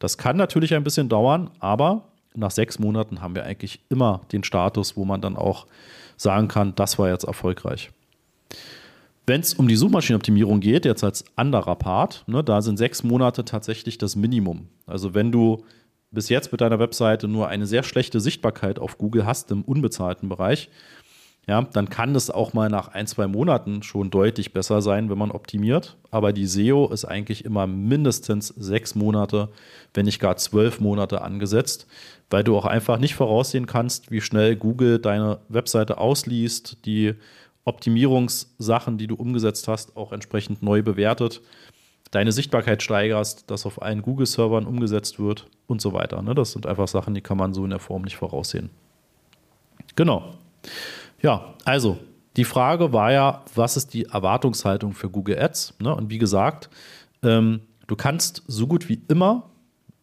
Das 0.00 0.18
kann 0.18 0.36
natürlich 0.36 0.74
ein 0.74 0.84
bisschen 0.84 1.08
dauern, 1.08 1.50
aber 1.60 2.08
nach 2.34 2.50
sechs 2.50 2.78
Monaten 2.78 3.22
haben 3.22 3.34
wir 3.34 3.44
eigentlich 3.44 3.80
immer 3.88 4.22
den 4.32 4.42
Status, 4.42 4.96
wo 4.96 5.04
man 5.04 5.20
dann 5.20 5.36
auch 5.36 5.66
sagen 6.16 6.48
kann, 6.48 6.74
das 6.74 6.98
war 6.98 7.08
jetzt 7.08 7.24
erfolgreich. 7.24 7.90
Wenn 9.26 9.40
es 9.40 9.54
um 9.54 9.66
die 9.66 9.76
Suchmaschinenoptimierung 9.76 10.60
geht, 10.60 10.84
jetzt 10.84 11.02
als 11.02 11.24
anderer 11.36 11.76
Part, 11.76 12.24
ne, 12.26 12.44
da 12.44 12.62
sind 12.62 12.78
sechs 12.78 13.02
Monate 13.02 13.44
tatsächlich 13.44 13.98
das 13.98 14.16
Minimum. 14.16 14.68
Also 14.86 15.14
wenn 15.14 15.32
du 15.32 15.64
bis 16.16 16.30
jetzt 16.30 16.50
mit 16.50 16.62
deiner 16.62 16.78
Webseite 16.78 17.28
nur 17.28 17.48
eine 17.48 17.66
sehr 17.66 17.82
schlechte 17.82 18.20
Sichtbarkeit 18.20 18.78
auf 18.78 18.96
Google 18.96 19.26
hast 19.26 19.50
im 19.50 19.62
unbezahlten 19.62 20.30
Bereich, 20.30 20.70
ja, 21.46 21.60
dann 21.60 21.90
kann 21.90 22.14
das 22.14 22.30
auch 22.30 22.54
mal 22.54 22.70
nach 22.70 22.88
ein, 22.88 23.06
zwei 23.06 23.26
Monaten 23.26 23.82
schon 23.82 24.10
deutlich 24.10 24.54
besser 24.54 24.80
sein, 24.80 25.10
wenn 25.10 25.18
man 25.18 25.30
optimiert. 25.30 25.98
Aber 26.10 26.32
die 26.32 26.46
SEO 26.46 26.88
ist 26.88 27.04
eigentlich 27.04 27.44
immer 27.44 27.66
mindestens 27.66 28.48
sechs 28.48 28.94
Monate, 28.94 29.50
wenn 29.92 30.06
nicht 30.06 30.18
gar 30.18 30.36
zwölf 30.38 30.80
Monate 30.80 31.20
angesetzt, 31.20 31.86
weil 32.30 32.42
du 32.42 32.56
auch 32.56 32.64
einfach 32.64 32.98
nicht 32.98 33.14
voraussehen 33.14 33.66
kannst, 33.66 34.10
wie 34.10 34.22
schnell 34.22 34.56
Google 34.56 34.98
deine 34.98 35.38
Webseite 35.50 35.98
ausliest, 35.98 36.84
die 36.86 37.12
Optimierungssachen, 37.66 38.96
die 38.96 39.06
du 39.06 39.16
umgesetzt 39.16 39.68
hast, 39.68 39.98
auch 39.98 40.12
entsprechend 40.12 40.62
neu 40.62 40.82
bewertet, 40.82 41.42
deine 42.10 42.32
Sichtbarkeit 42.32 42.82
steigerst, 42.82 43.50
das 43.50 43.66
auf 43.66 43.82
allen 43.82 44.02
Google-Servern 44.02 44.66
umgesetzt 44.66 45.18
wird 45.18 45.46
und 45.66 45.80
so 45.80 45.92
weiter. 45.92 46.22
Ne? 46.22 46.34
Das 46.34 46.52
sind 46.52 46.66
einfach 46.66 46.88
Sachen, 46.88 47.14
die 47.14 47.20
kann 47.20 47.36
man 47.36 47.54
so 47.54 47.64
in 47.64 47.70
der 47.70 47.78
Form 47.78 48.02
nicht 48.02 48.16
voraussehen. 48.16 48.70
Genau. 49.96 50.34
Ja, 51.20 51.54
also 51.64 51.98
die 52.36 52.44
Frage 52.44 52.92
war 52.92 53.12
ja, 53.12 53.42
was 53.54 53.76
ist 53.76 53.94
die 53.94 54.04
Erwartungshaltung 54.04 54.92
für 54.92 55.08
Google 55.08 55.38
Ads? 55.38 55.74
Ne? 55.80 55.94
Und 55.94 56.10
wie 56.10 56.18
gesagt, 56.18 56.68
ähm, 57.22 57.60
du 57.86 57.96
kannst 57.96 58.42
so 58.46 58.66
gut 58.66 58.88
wie 58.88 59.00
immer 59.08 59.50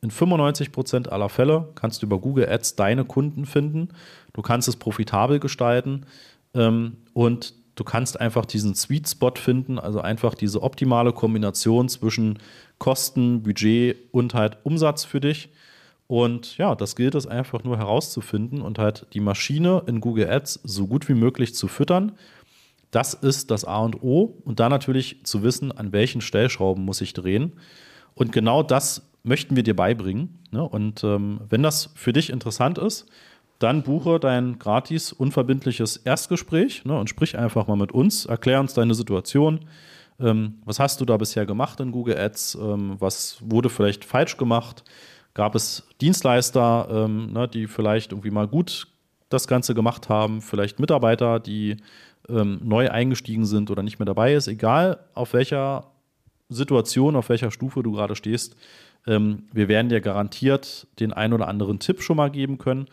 in 0.03 0.11
95 0.11 0.73
Prozent 0.73 1.11
aller 1.11 1.29
Fälle 1.29 1.69
kannst 1.75 2.01
du 2.01 2.05
über 2.05 2.19
Google 2.19 2.49
Ads 2.49 2.75
deine 2.75 3.05
Kunden 3.05 3.45
finden. 3.45 3.87
Du 4.33 4.41
kannst 4.41 4.67
es 4.67 4.75
profitabel 4.75 5.39
gestalten 5.39 6.05
ähm, 6.53 6.97
und 7.13 7.53
du 7.75 7.83
kannst 7.83 8.19
einfach 8.19 8.45
diesen 8.45 8.75
Sweet 8.75 9.09
Spot 9.09 9.33
finden, 9.35 9.79
also 9.79 10.01
einfach 10.01 10.35
diese 10.35 10.61
optimale 10.61 11.13
Kombination 11.13 11.89
zwischen 11.89 12.39
Kosten, 12.77 13.43
Budget 13.43 13.97
und 14.11 14.33
halt 14.33 14.57
Umsatz 14.63 15.03
für 15.03 15.19
dich. 15.19 15.49
Und 16.07 16.57
ja, 16.57 16.75
das 16.75 16.95
gilt 16.95 17.15
es 17.15 17.25
einfach 17.25 17.63
nur 17.63 17.77
herauszufinden 17.77 18.61
und 18.61 18.77
halt 18.77 19.07
die 19.13 19.19
Maschine 19.19 19.83
in 19.87 20.01
Google 20.01 20.29
Ads 20.29 20.59
so 20.63 20.85
gut 20.87 21.07
wie 21.09 21.13
möglich 21.13 21.55
zu 21.55 21.67
füttern. 21.67 22.11
Das 22.91 23.15
ist 23.15 23.49
das 23.49 23.65
A 23.65 23.79
und 23.79 24.03
O. 24.03 24.37
Und 24.43 24.59
dann 24.59 24.69
natürlich 24.69 25.23
zu 25.23 25.41
wissen, 25.41 25.71
an 25.71 25.91
welchen 25.91 26.21
Stellschrauben 26.21 26.85
muss 26.85 27.01
ich 27.01 27.13
drehen. 27.13 27.53
Und 28.13 28.31
genau 28.31 28.61
das 28.61 29.09
möchten 29.23 29.55
wir 29.55 29.63
dir 29.63 29.75
beibringen. 29.75 30.39
Ne? 30.51 30.61
Und 30.61 31.03
ähm, 31.03 31.39
wenn 31.49 31.63
das 31.63 31.89
für 31.95 32.13
dich 32.13 32.29
interessant 32.29 32.77
ist, 32.77 33.07
dann 33.63 33.81
buche 33.81 34.19
dein 34.19 34.59
gratis, 34.59 35.13
unverbindliches 35.13 35.97
Erstgespräch 35.97 36.83
ne? 36.83 36.99
und 36.99 37.09
sprich 37.09 37.37
einfach 37.37 37.65
mal 37.67 37.77
mit 37.77 37.93
uns, 37.93 38.25
erklär 38.25 38.59
uns 38.59 38.73
deine 38.73 38.93
Situation. 38.93 39.61
Ähm, 40.19 40.55
was 40.65 40.79
hast 40.79 40.99
du 40.99 41.05
da 41.05 41.15
bisher 41.15 41.45
gemacht 41.45 41.79
in 41.79 41.91
Google 41.91 42.17
Ads? 42.17 42.55
Ähm, 42.55 42.97
was 42.99 43.37
wurde 43.39 43.69
vielleicht 43.69 44.03
falsch 44.03 44.35
gemacht? 44.37 44.83
Gab 45.33 45.55
es 45.55 45.87
Dienstleister, 46.01 46.87
ähm, 46.91 47.31
ne, 47.31 47.47
die 47.47 47.67
vielleicht 47.67 48.11
irgendwie 48.11 48.31
mal 48.31 48.47
gut 48.47 48.87
das 49.29 49.47
Ganze 49.47 49.73
gemacht 49.73 50.09
haben? 50.09 50.41
Vielleicht 50.41 50.79
Mitarbeiter, 50.79 51.39
die 51.39 51.77
ähm, 52.27 52.59
neu 52.63 52.89
eingestiegen 52.89 53.45
sind 53.45 53.71
oder 53.71 53.81
nicht 53.81 53.97
mehr 53.97 54.05
dabei 54.05 54.33
ist? 54.33 54.47
Egal 54.47 54.99
auf 55.13 55.33
welcher 55.33 55.87
Situation, 56.49 57.15
auf 57.15 57.29
welcher 57.29 57.49
Stufe 57.49 57.81
du 57.81 57.93
gerade 57.93 58.15
stehst, 58.15 58.55
ähm, 59.07 59.43
wir 59.51 59.67
werden 59.67 59.89
dir 59.89 60.01
garantiert 60.01 60.87
den 60.99 61.13
ein 61.13 61.33
oder 61.33 61.47
anderen 61.47 61.79
Tipp 61.79 62.01
schon 62.01 62.17
mal 62.17 62.29
geben 62.29 62.57
können 62.57 62.87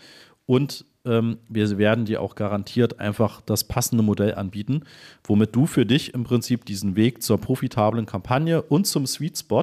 und 0.51 0.85
ähm, 1.05 1.39
wir 1.49 1.79
werden 1.79 2.07
dir 2.07 2.21
auch 2.21 2.35
garantiert 2.35 2.99
einfach 2.99 3.41
das 3.41 3.63
passende 3.63 4.03
Modell 4.03 4.35
anbieten, 4.35 4.83
womit 5.23 5.55
du 5.55 5.67
für 5.67 5.87
dich 5.87 6.13
im 6.13 6.25
Prinzip 6.25 6.65
diesen 6.65 6.97
Weg 6.97 7.23
zur 7.23 7.39
profitablen 7.39 8.05
Kampagne 8.05 8.61
und 8.61 8.89
zum 8.89 9.07
Sweet 9.07 9.39
Spot 9.39 9.63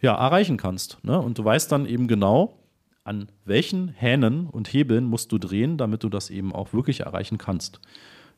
ja, 0.00 0.16
erreichen 0.16 0.56
kannst. 0.56 0.98
Ne? 1.04 1.16
Und 1.16 1.38
du 1.38 1.44
weißt 1.44 1.70
dann 1.70 1.86
eben 1.86 2.08
genau, 2.08 2.58
an 3.04 3.28
welchen 3.44 3.86
Hähnen 3.90 4.48
und 4.48 4.72
Hebeln 4.72 5.04
musst 5.04 5.30
du 5.30 5.38
drehen, 5.38 5.78
damit 5.78 6.02
du 6.02 6.08
das 6.08 6.28
eben 6.28 6.52
auch 6.52 6.72
wirklich 6.72 7.02
erreichen 7.02 7.38
kannst. 7.38 7.78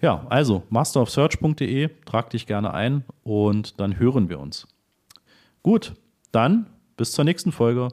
Ja, 0.03 0.27
also 0.29 0.65
masterofsearch.de, 0.69 1.89
trag 2.05 2.29
dich 2.29 2.47
gerne 2.47 2.75
ein 2.75 3.03
und 3.23 3.81
dann 3.81 3.99
hören 3.99 4.29
wir 4.29 4.41
uns. 4.41 4.69
Gut, 5.63 5.95
dann 6.33 6.67
bis 6.99 7.13
zur 7.13 7.25
nächsten 7.25 7.51
Folge. 7.51 7.89